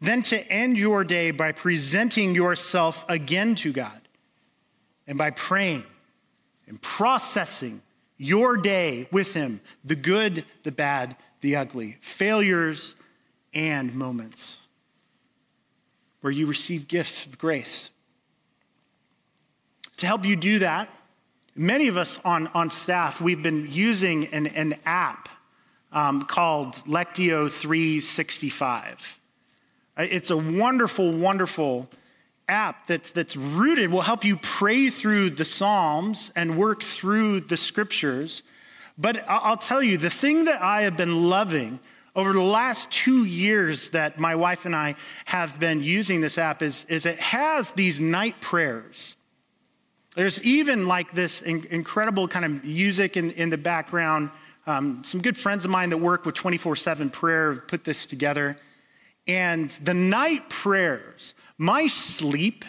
Then 0.00 0.20
to 0.22 0.50
end 0.50 0.76
your 0.76 1.04
day 1.04 1.30
by 1.30 1.52
presenting 1.52 2.34
yourself 2.34 3.04
again 3.08 3.54
to 3.54 3.72
God 3.72 4.00
and 5.06 5.16
by 5.16 5.30
praying 5.30 5.84
and 6.66 6.82
processing 6.82 7.82
your 8.24 8.56
day 8.56 9.06
with 9.10 9.34
Him 9.34 9.60
the 9.84 9.94
good, 9.94 10.44
the 10.62 10.72
bad, 10.72 11.16
the 11.40 11.56
ugly, 11.56 11.98
failures, 12.00 12.96
and 13.52 13.94
moments 13.94 14.58
where 16.20 16.32
you 16.32 16.46
receive 16.46 16.88
gifts 16.88 17.26
of 17.26 17.38
grace. 17.38 17.90
To 19.98 20.06
help 20.06 20.24
you 20.24 20.36
do 20.36 20.60
that, 20.60 20.88
many 21.54 21.86
of 21.88 21.98
us 21.98 22.18
on, 22.24 22.46
on 22.48 22.70
staff, 22.70 23.20
we've 23.20 23.42
been 23.42 23.66
using 23.70 24.26
an, 24.28 24.46
an 24.46 24.74
app 24.86 25.28
um, 25.92 26.22
called 26.22 26.76
Lectio 26.86 27.50
365. 27.50 29.20
It's 29.98 30.30
a 30.30 30.36
wonderful, 30.36 31.12
wonderful 31.12 31.88
app 32.48 32.86
that's, 32.86 33.10
that's 33.10 33.36
rooted 33.36 33.90
will 33.90 34.02
help 34.02 34.24
you 34.24 34.36
pray 34.36 34.90
through 34.90 35.30
the 35.30 35.44
Psalms 35.44 36.30
and 36.36 36.58
work 36.58 36.82
through 36.82 37.40
the 37.40 37.56
scriptures. 37.56 38.42
But 38.98 39.24
I'll 39.28 39.56
tell 39.56 39.82
you, 39.82 39.98
the 39.98 40.10
thing 40.10 40.44
that 40.44 40.62
I 40.62 40.82
have 40.82 40.96
been 40.96 41.28
loving 41.28 41.80
over 42.14 42.32
the 42.32 42.40
last 42.40 42.90
two 42.90 43.24
years 43.24 43.90
that 43.90 44.20
my 44.20 44.36
wife 44.36 44.66
and 44.66 44.76
I 44.76 44.94
have 45.24 45.58
been 45.58 45.82
using 45.82 46.20
this 46.20 46.38
app 46.38 46.62
is, 46.62 46.84
is 46.88 47.06
it 47.06 47.18
has 47.18 47.72
these 47.72 48.00
night 48.00 48.40
prayers. 48.40 49.16
There's 50.14 50.40
even 50.42 50.86
like 50.86 51.12
this 51.12 51.42
incredible 51.42 52.28
kind 52.28 52.44
of 52.44 52.64
music 52.64 53.16
in, 53.16 53.32
in 53.32 53.50
the 53.50 53.58
background 53.58 54.30
Um, 54.66 55.04
some 55.04 55.20
good 55.20 55.36
friends 55.36 55.64
of 55.66 55.70
mine 55.70 55.90
that 55.90 55.98
work 55.98 56.24
with 56.24 56.34
24 56.34 56.76
7 56.76 57.10
prayer 57.10 57.56
put 57.56 57.84
this 57.84 58.06
together. 58.06 58.56
And 59.26 59.70
the 59.70 59.94
night 59.94 60.50
prayers, 60.50 61.34
my 61.56 61.86
sleep 61.86 62.64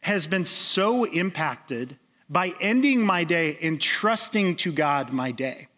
has 0.00 0.26
been 0.26 0.46
so 0.46 1.04
impacted 1.04 1.96
by 2.28 2.52
ending 2.60 3.04
my 3.04 3.24
day 3.24 3.58
and 3.62 3.80
trusting 3.80 4.56
to 4.56 4.72
God 4.72 5.12
my 5.12 5.32
day. 5.32 5.68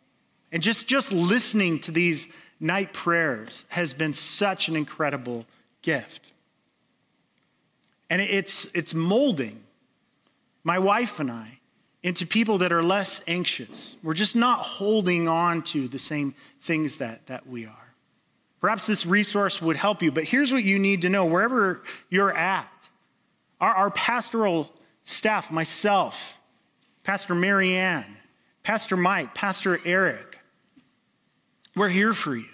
And 0.52 0.62
just, 0.62 0.86
just 0.86 1.12
listening 1.12 1.78
to 1.80 1.90
these 1.90 2.28
night 2.60 2.92
prayers 2.92 3.64
has 3.68 3.92
been 3.92 4.12
such 4.12 4.68
an 4.68 4.76
incredible 4.76 5.46
gift. 5.82 6.22
And 8.08 8.20
it's, 8.20 8.66
it's 8.74 8.94
molding 8.94 9.64
my 10.64 10.78
wife 10.78 11.20
and 11.20 11.30
I 11.30 11.60
into 12.02 12.26
people 12.26 12.58
that 12.58 12.72
are 12.72 12.82
less 12.82 13.20
anxious. 13.26 13.96
We're 14.02 14.14
just 14.14 14.36
not 14.36 14.60
holding 14.60 15.28
on 15.28 15.62
to 15.62 15.88
the 15.88 15.98
same 15.98 16.34
things 16.60 16.98
that, 16.98 17.26
that 17.26 17.46
we 17.48 17.66
are. 17.66 17.85
Perhaps 18.60 18.86
this 18.86 19.06
resource 19.06 19.60
would 19.60 19.76
help 19.76 20.02
you, 20.02 20.10
but 20.10 20.24
here's 20.24 20.52
what 20.52 20.64
you 20.64 20.78
need 20.78 21.02
to 21.02 21.08
know 21.08 21.26
wherever 21.26 21.82
you're 22.08 22.32
at. 22.32 22.68
Our, 23.60 23.74
our 23.74 23.90
pastoral 23.90 24.70
staff, 25.02 25.50
myself, 25.50 26.38
Pastor 27.04 27.34
Marianne, 27.34 28.16
Pastor 28.62 28.96
Mike, 28.96 29.34
Pastor 29.34 29.80
Eric, 29.84 30.38
we're 31.74 31.88
here 31.88 32.14
for 32.14 32.34
you. 32.34 32.46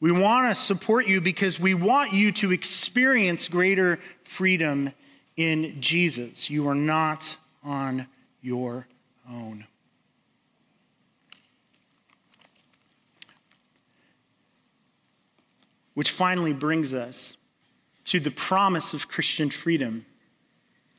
We 0.00 0.10
want 0.10 0.50
to 0.50 0.60
support 0.60 1.06
you 1.06 1.20
because 1.20 1.60
we 1.60 1.74
want 1.74 2.12
you 2.12 2.32
to 2.32 2.52
experience 2.52 3.48
greater 3.48 4.00
freedom 4.24 4.92
in 5.36 5.80
Jesus. 5.80 6.50
You 6.50 6.68
are 6.68 6.74
not 6.74 7.36
on 7.62 8.08
your 8.40 8.86
own. 9.30 9.66
Which 15.94 16.10
finally 16.10 16.52
brings 16.52 16.94
us 16.94 17.36
to 18.04 18.20
the 18.20 18.30
promise 18.30 18.94
of 18.94 19.08
Christian 19.08 19.50
freedom. 19.50 20.06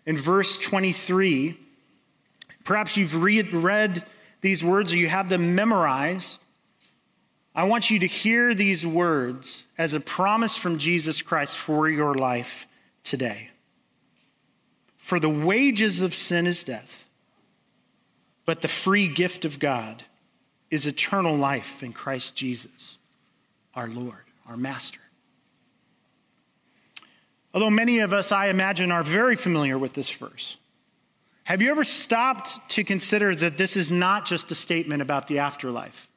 In 0.06 0.18
verse 0.18 0.58
23, 0.58 1.58
perhaps 2.64 2.98
you've 2.98 3.22
read, 3.22 3.54
read 3.54 4.04
these 4.42 4.64
words 4.64 4.94
or 4.94 4.98
you 4.98 5.10
have 5.10 5.30
them 5.30 5.56
memorized. 5.56 6.40
I 7.56 7.66
want 7.66 7.90
you 7.90 8.00
to 8.00 8.08
hear 8.08 8.54
these 8.54 8.86
words 8.86 9.66
as 9.78 9.94
a 9.94 10.00
promise 10.00 10.58
from 10.58 10.78
Jesus 10.78 11.22
Christ 11.22 11.58
for 11.58 11.90
your 11.90 12.16
life 12.16 12.68
today. 13.04 13.50
For 14.98 15.20
the 15.20 15.30
wages 15.30 16.02
of 16.02 16.16
sin 16.16 16.48
is 16.48 16.64
death, 16.64 17.06
but 18.46 18.62
the 18.62 18.68
free 18.68 19.08
gift 19.08 19.46
of 19.46 19.60
God 19.60 20.04
is 20.72 20.88
eternal 20.88 21.36
life 21.36 21.84
in 21.84 21.94
Christ 21.94 22.36
Jesus, 22.36 22.98
our 23.76 23.88
Lord, 23.88 24.23
our 24.48 24.58
Master. 24.58 25.00
Although 27.54 27.70
many 27.70 28.00
of 28.00 28.14
us, 28.14 28.32
I 28.32 28.48
imagine, 28.48 28.92
are 28.92 29.04
very 29.04 29.36
familiar 29.36 29.78
with 29.78 29.94
this 29.94 30.10
verse, 30.10 30.58
have 31.44 31.62
you 31.62 31.70
ever 31.72 31.84
stopped 31.84 32.70
to 32.70 32.84
consider 32.84 33.36
that 33.36 33.58
this 33.58 33.76
is 33.76 33.92
not 33.92 34.26
just 34.26 34.50
a 34.52 34.56
statement 34.56 35.02
about 35.02 35.28
the 35.28 35.40
afterlife? 35.40 36.10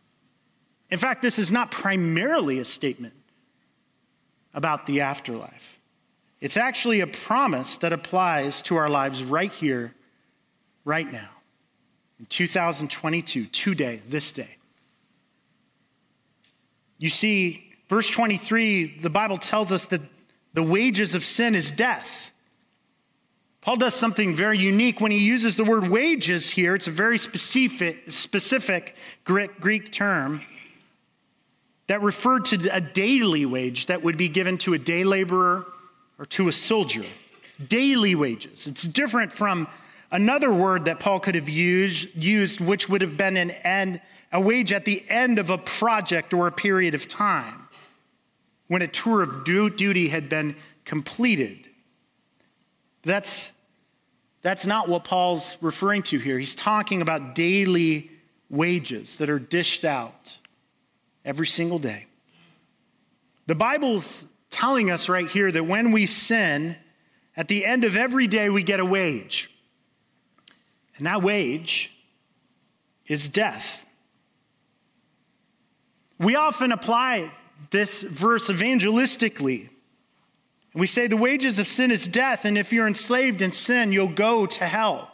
In 0.91 0.99
fact, 0.99 1.21
this 1.21 1.39
is 1.39 1.51
not 1.51 1.71
primarily 1.71 2.61
a 2.61 2.65
statement 2.65 3.15
about 4.55 4.87
the 4.87 5.01
afterlife. 5.01 5.81
It's 6.41 6.57
actually 6.57 7.01
a 7.01 7.07
promise 7.07 7.77
that 7.79 7.93
applies 7.93 8.63
to 8.63 8.77
our 8.77 8.89
lives 8.89 9.23
right 9.23 9.53
here, 9.53 9.95
right 10.85 11.11
now, 11.11 11.29
in 12.21 12.27
2022, 12.27 13.47
today, 13.47 14.01
this 14.09 14.33
day. 14.33 14.57
You 16.99 17.11
see, 17.11 17.66
verse 17.89 18.11
23, 18.11 18.99
the 18.99 19.11
Bible 19.11 19.39
tells 19.39 19.73
us 19.73 19.87
that 19.87 20.01
the 20.55 20.63
wages 20.63 21.15
of 21.15 21.25
sin 21.25 21.55
is 21.55 21.71
death. 21.71 22.31
Paul 23.61 23.77
does 23.77 23.95
something 23.95 24.35
very 24.35 24.59
unique 24.59 25.01
when 25.01 25.11
he 25.11 25.19
uses 25.19 25.57
the 25.57 25.65
word 25.65 25.89
wages 25.89 26.51
here. 26.51 26.75
It's 26.75 26.87
a 26.87 26.93
very 26.93 27.19
specific, 27.19 28.13
specific 28.13 28.95
Greek 29.25 29.93
term 29.93 30.43
that 31.89 32.01
referred 32.01 32.45
to 32.47 32.69
a 32.75 32.81
daily 32.81 33.45
wage 33.45 33.87
that 33.87 34.03
would 34.03 34.17
be 34.17 34.29
given 34.29 34.57
to 34.59 34.75
a 34.75 34.79
day 34.79 35.05
laborer 35.05 35.67
or 36.19 36.27
to 36.27 36.49
a 36.49 36.53
soldier. 36.53 37.05
Daily 37.69 38.15
wages. 38.15 38.67
It's 38.67 38.85
different 38.85 39.33
from 39.33 39.69
another 40.11 40.53
word 40.53 40.85
that 40.87 41.01
Paul 41.01 41.21
could 41.21 41.35
have 41.35 41.49
used, 41.49 42.09
used 42.15 42.61
which 42.61 42.89
would 42.89 43.03
have 43.03 43.17
been 43.17 43.37
an 43.37 43.51
end, 43.51 44.01
a 44.33 44.41
wage 44.41 44.73
at 44.73 44.85
the 44.85 45.05
end 45.09 45.39
of 45.39 45.51
a 45.51 45.59
project 45.59 46.33
or 46.33 46.47
a 46.47 46.53
period 46.53 46.95
of 46.95 47.09
time 47.09 47.66
when 48.69 48.83
a 48.83 48.89
tour 48.89 49.23
of 49.23 49.45
duty 49.45 50.09
had 50.09 50.29
been 50.29 50.57
completed. 50.85 51.69
That's, 53.03 53.53
that's 54.43 54.67
not 54.67 54.89
what 54.89 55.05
Paul's 55.05 55.57
referring 55.61 56.03
to 56.05 56.19
here. 56.19 56.39
He's 56.39 56.55
talking 56.55 57.03
about 57.03 57.35
daily 57.35 58.11
wages 58.49 59.19
that 59.19 59.31
are 59.31 59.39
dished 59.39 59.85
out 59.85 60.37
every 61.25 61.47
single 61.47 61.79
day. 61.79 62.07
The 63.47 63.55
Bible's 63.55 64.25
telling 64.51 64.91
us 64.91 65.09
right 65.09 65.29
here 65.29 65.51
that 65.53 65.65
when 65.65 65.93
we 65.93 66.07
sin, 66.07 66.77
at 67.37 67.49
the 67.49 67.65
end 67.65 67.85
of 67.85 67.97
every 67.97 68.27
day, 68.27 68.49
we 68.49 68.63
get 68.63 68.81
a 68.81 68.85
wage. 68.85 69.51
And 70.97 71.07
that 71.07 71.23
wage 71.23 71.93
is 73.07 73.29
death. 73.29 73.85
We 76.19 76.35
often 76.35 76.73
apply 76.73 77.31
this 77.71 78.03
verse 78.03 78.49
evangelistically. 78.49 79.69
We 80.75 80.87
say 80.87 81.07
the 81.07 81.17
wages 81.17 81.59
of 81.59 81.69
sin 81.69 81.91
is 81.91 82.07
death, 82.07 82.45
and 82.45 82.59
if 82.59 82.73
you're 82.73 82.87
enslaved 82.87 83.43
in 83.43 83.53
sin, 83.53 83.93
you'll 83.93 84.09
go 84.09 84.47
to 84.47 84.65
hell. 84.65 85.11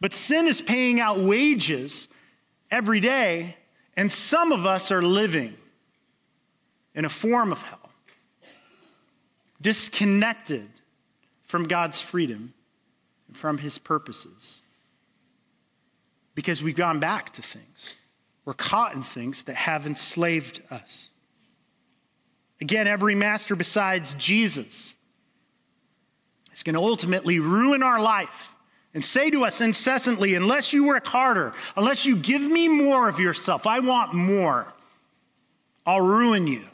But 0.00 0.12
sin 0.12 0.46
is 0.46 0.60
paying 0.60 1.00
out 1.00 1.18
wages 1.18 2.08
every 2.70 3.00
day 3.00 3.56
and 3.96 4.10
some 4.10 4.52
of 4.52 4.66
us 4.66 4.90
are 4.90 5.02
living 5.02 5.56
in 6.94 7.04
a 7.04 7.08
form 7.08 7.52
of 7.52 7.62
hell, 7.62 7.90
disconnected 9.60 10.68
from 11.44 11.68
God's 11.68 12.00
freedom 12.00 12.54
and 13.28 13.36
from 13.36 13.58
his 13.58 13.78
purposes. 13.78 14.60
Because 16.34 16.62
we've 16.62 16.76
gone 16.76 16.98
back 16.98 17.32
to 17.34 17.42
things. 17.42 17.94
We're 18.44 18.54
caught 18.54 18.94
in 18.94 19.02
things 19.02 19.44
that 19.44 19.54
have 19.54 19.86
enslaved 19.86 20.60
us. 20.70 21.10
Again, 22.64 22.86
every 22.86 23.14
master 23.14 23.54
besides 23.54 24.14
Jesus 24.14 24.94
is 26.54 26.62
going 26.62 26.72
to 26.72 26.80
ultimately 26.80 27.38
ruin 27.38 27.82
our 27.82 28.00
life 28.00 28.52
and 28.94 29.04
say 29.04 29.28
to 29.28 29.44
us 29.44 29.60
incessantly, 29.60 30.34
unless 30.34 30.72
you 30.72 30.86
work 30.86 31.06
harder, 31.06 31.52
unless 31.76 32.06
you 32.06 32.16
give 32.16 32.40
me 32.40 32.68
more 32.68 33.06
of 33.06 33.20
yourself, 33.20 33.66
I 33.66 33.80
want 33.80 34.14
more, 34.14 34.66
I'll 35.84 36.00
ruin 36.00 36.46
you. 36.46 36.64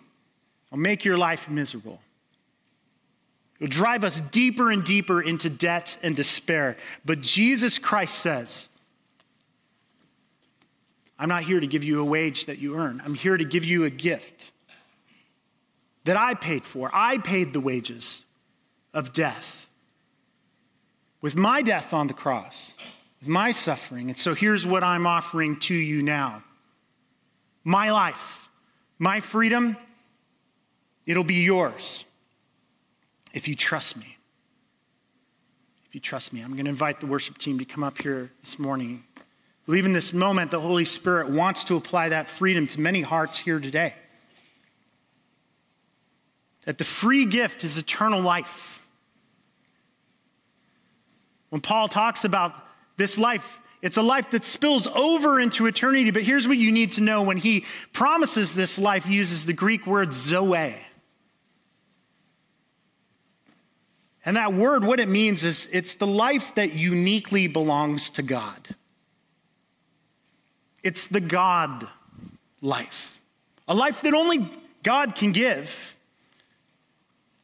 I'll 0.70 0.78
make 0.78 1.04
your 1.04 1.18
life 1.18 1.50
miserable. 1.50 2.00
It'll 3.58 3.68
drive 3.68 4.04
us 4.04 4.20
deeper 4.30 4.70
and 4.70 4.84
deeper 4.84 5.20
into 5.20 5.50
debt 5.50 5.98
and 6.04 6.14
despair. 6.14 6.76
But 7.04 7.20
Jesus 7.20 7.80
Christ 7.80 8.20
says, 8.20 8.68
I'm 11.18 11.28
not 11.28 11.42
here 11.42 11.58
to 11.58 11.66
give 11.66 11.82
you 11.82 12.00
a 12.00 12.04
wage 12.04 12.46
that 12.46 12.60
you 12.60 12.76
earn. 12.76 13.02
I'm 13.04 13.14
here 13.14 13.36
to 13.36 13.44
give 13.44 13.64
you 13.64 13.86
a 13.86 13.90
gift 13.90 14.52
that 16.04 16.16
I 16.16 16.34
paid 16.34 16.64
for. 16.64 16.90
I 16.92 17.18
paid 17.18 17.52
the 17.52 17.60
wages 17.60 18.22
of 18.92 19.12
death 19.12 19.60
with 21.20 21.36
my 21.36 21.62
death 21.62 21.92
on 21.92 22.06
the 22.06 22.14
cross, 22.14 22.74
with 23.20 23.28
my 23.28 23.50
suffering. 23.50 24.08
And 24.08 24.18
so 24.18 24.34
here's 24.34 24.66
what 24.66 24.82
I'm 24.82 25.06
offering 25.06 25.58
to 25.60 25.74
you 25.74 26.02
now 26.02 26.42
my 27.62 27.90
life, 27.90 28.48
my 28.98 29.20
freedom, 29.20 29.76
it'll 31.06 31.24
be 31.24 31.42
yours 31.42 32.06
if 33.34 33.48
you 33.48 33.54
trust 33.54 33.96
me. 33.96 34.16
If 35.86 35.94
you 35.94 36.00
trust 36.00 36.32
me, 36.32 36.40
I'm 36.40 36.52
going 36.52 36.64
to 36.64 36.70
invite 36.70 37.00
the 37.00 37.06
worship 37.06 37.36
team 37.36 37.58
to 37.58 37.64
come 37.64 37.82
up 37.82 38.00
here 38.00 38.30
this 38.42 38.58
morning. 38.58 39.04
Believe 39.66 39.84
in 39.84 39.92
this 39.92 40.12
moment, 40.12 40.50
the 40.50 40.60
Holy 40.60 40.84
Spirit 40.84 41.28
wants 41.28 41.64
to 41.64 41.76
apply 41.76 42.10
that 42.10 42.30
freedom 42.30 42.66
to 42.68 42.80
many 42.80 43.02
hearts 43.02 43.38
here 43.38 43.60
today. 43.60 43.94
That 46.70 46.78
the 46.78 46.84
free 46.84 47.24
gift 47.24 47.64
is 47.64 47.78
eternal 47.78 48.20
life 48.20 48.70
when 51.50 51.60
Paul 51.60 51.88
talks 51.88 52.24
about 52.24 52.54
this 52.96 53.18
life, 53.18 53.44
it's 53.82 53.96
a 53.96 54.02
life 54.02 54.30
that 54.30 54.44
spills 54.44 54.86
over 54.86 55.40
into 55.40 55.66
eternity. 55.66 56.10
But 56.10 56.22
here's 56.22 56.48
what 56.48 56.56
you 56.56 56.72
need 56.72 56.92
to 56.92 57.00
know 57.00 57.22
when 57.22 57.36
he 57.36 57.66
promises 57.92 58.54
this 58.54 58.78
life, 58.78 59.04
he 59.04 59.14
uses 59.14 59.46
the 59.46 59.52
Greek 59.52 59.86
word 59.86 60.12
zoe. 60.12 60.76
And 64.24 64.36
that 64.36 64.52
word, 64.52 64.84
what 64.84 65.00
it 65.00 65.08
means 65.08 65.44
is 65.44 65.68
it's 65.72 65.94
the 65.94 66.06
life 66.06 66.54
that 66.54 66.74
uniquely 66.74 67.46
belongs 67.46 68.10
to 68.10 68.22
God. 68.22 68.76
It's 70.82 71.06
the 71.06 71.20
God 71.20 71.88
life, 72.60 73.20
a 73.66 73.74
life 73.74 74.02
that 74.02 74.14
only 74.14 74.48
God 74.82 75.16
can 75.16 75.32
give, 75.32 75.96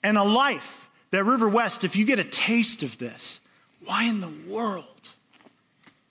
and 0.07 0.17
a 0.17 0.23
life 0.23 0.89
that 1.11 1.25
River 1.25 1.49
West, 1.49 1.83
if 1.83 1.97
you 1.97 2.05
get 2.05 2.21
a 2.21 2.25
taste 2.25 2.85
of 2.85 2.97
this, 2.97 3.41
why 3.85 4.05
in 4.05 4.21
the 4.21 4.33
world 4.49 5.11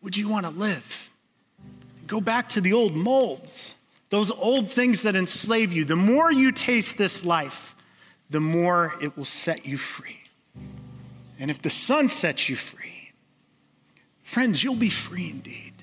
would 0.01 0.17
you 0.17 0.27
want 0.27 0.45
to 0.45 0.51
live? 0.51 1.09
Go 2.05 2.19
back 2.19 2.49
to 2.49 2.61
the 2.61 2.73
old 2.73 2.97
molds, 2.97 3.73
those 4.09 4.31
old 4.31 4.69
things 4.69 5.03
that 5.03 5.15
enslave 5.15 5.71
you. 5.71 5.85
The 5.85 5.95
more 5.95 6.29
you 6.29 6.51
taste 6.51 6.97
this 6.97 7.23
life, 7.23 7.73
the 8.29 8.41
more 8.41 8.95
it 9.01 9.15
will 9.15 9.23
set 9.23 9.65
you 9.65 9.77
free. 9.77 10.19
And 11.39 11.49
if 11.49 11.61
the 11.61 11.69
Son 11.69 12.09
sets 12.09 12.49
you 12.49 12.57
free, 12.57 13.13
friends, 14.23 14.61
you'll 14.61 14.75
be 14.75 14.89
free 14.89 15.29
indeed. 15.29 15.74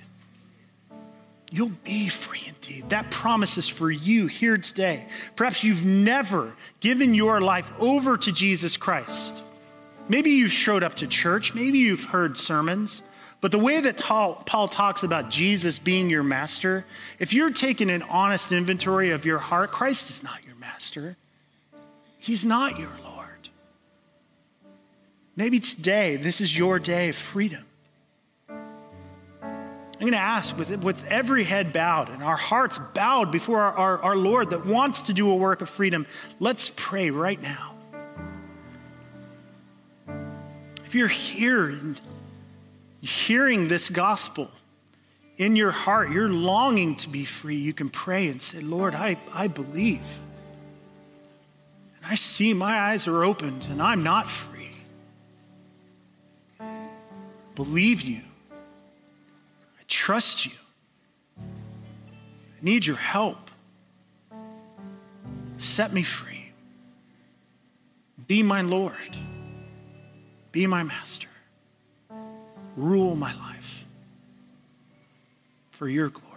You'll 1.55 1.73
be 1.85 2.09
free 2.09 2.45
indeed. 2.49 2.89
That 2.89 3.11
promise 3.11 3.59
is 3.59 3.69
for 3.69 3.91
you 3.91 4.27
here 4.27 4.57
today. 4.57 5.05
Perhaps 5.37 5.63
you've 5.63 5.85
never 5.85 6.55
given 6.81 7.13
your 7.13 7.43
life 7.43 7.71
over 7.79 8.17
to 8.17 8.33
Jesus 8.33 8.79
Christ. 8.79 9.43
Maybe 10.09 10.31
you've 10.31 10.51
showed 10.51 10.83
up 10.83 10.95
to 10.97 11.07
church, 11.07 11.55
maybe 11.55 11.79
you've 11.79 12.05
heard 12.05 12.39
sermons, 12.39 13.03
but 13.43 13.53
the 13.53 13.59
way 13.59 13.81
that 13.81 13.99
Paul 13.99 14.69
talks 14.69 15.03
about 15.03 15.29
Jesus 15.29 15.79
being 15.79 16.09
your 16.09 16.23
master, 16.23 16.87
if 17.19 17.35
you're 17.35 17.51
taking 17.53 17.91
an 17.91 18.03
honest 18.05 18.51
inventory 18.51 19.11
of 19.11 19.27
your 19.27 19.39
heart, 19.39 19.73
Christ 19.73 20.09
is 20.09 20.23
not 20.23 20.43
your 20.47 20.57
master. 20.57 21.19
He's 22.19 22.47
not 22.47 22.79
your 22.79 22.93
Lord. 23.05 23.51
Maybe 25.37 25.61
today, 25.61 26.17
this 26.17 26.41
is 26.41 26.57
your 26.57 26.79
day 26.79 27.11
of 27.11 27.17
freedom. 27.17 27.65
I'm 30.03 30.09
going 30.09 30.19
to 30.19 30.27
ask 30.27 30.59
with, 30.59 30.77
with 30.83 31.07
every 31.07 31.45
head 31.45 31.73
bowed 31.73 32.09
and 32.09 32.25
our 32.25 32.35
hearts 32.35 32.77
bowed 32.93 33.31
before 33.31 33.61
our, 33.61 33.73
our, 33.73 34.03
our 34.03 34.17
Lord 34.17 34.51
that 34.51 34.67
wants 34.67 35.03
to 35.03 35.13
do 35.13 35.31
a 35.31 35.37
work 35.37 35.61
of 35.61 35.69
freedom, 35.69 36.09
let's 36.41 36.73
pray 36.75 37.11
right 37.11 37.41
now. 37.41 37.77
If 40.85 40.97
you're 40.97 41.07
here 41.07 41.69
and 41.69 42.01
hearing 43.01 43.69
this 43.69 43.89
gospel 43.89 44.51
in 45.37 45.55
your 45.55 45.71
heart, 45.71 46.11
you're 46.11 46.29
longing 46.29 46.97
to 46.97 47.09
be 47.09 47.25
free, 47.25 47.55
you 47.55 47.73
can 47.73 47.89
pray 47.89 48.27
and 48.27 48.43
say, 48.43 48.59
Lord, 48.59 48.97
I, 48.97 49.19
I 49.33 49.47
believe. 49.47 50.03
And 51.99 52.07
I 52.11 52.17
see 52.17 52.55
my 52.55 52.77
eyes 52.77 53.07
are 53.07 53.23
opened 53.23 53.69
and 53.71 53.81
I'm 53.81 54.03
not 54.03 54.29
free. 54.29 54.73
Believe 57.55 58.03
you. 58.03 58.23
Trust 59.93 60.47
you. 60.47 60.53
I 61.39 62.63
need 62.63 62.87
your 62.87 62.97
help. 62.97 63.51
Set 65.59 65.93
me 65.93 66.03
free. 66.03 66.53
Be 68.27 68.43
my 68.43 68.63
Lord. 68.63 69.17
Be 70.51 70.67
my 70.67 70.83
master 70.83 71.29
rule 72.77 73.15
my 73.17 73.35
life 73.35 73.85
for 75.71 75.89
your 75.89 76.09
glory. 76.09 76.32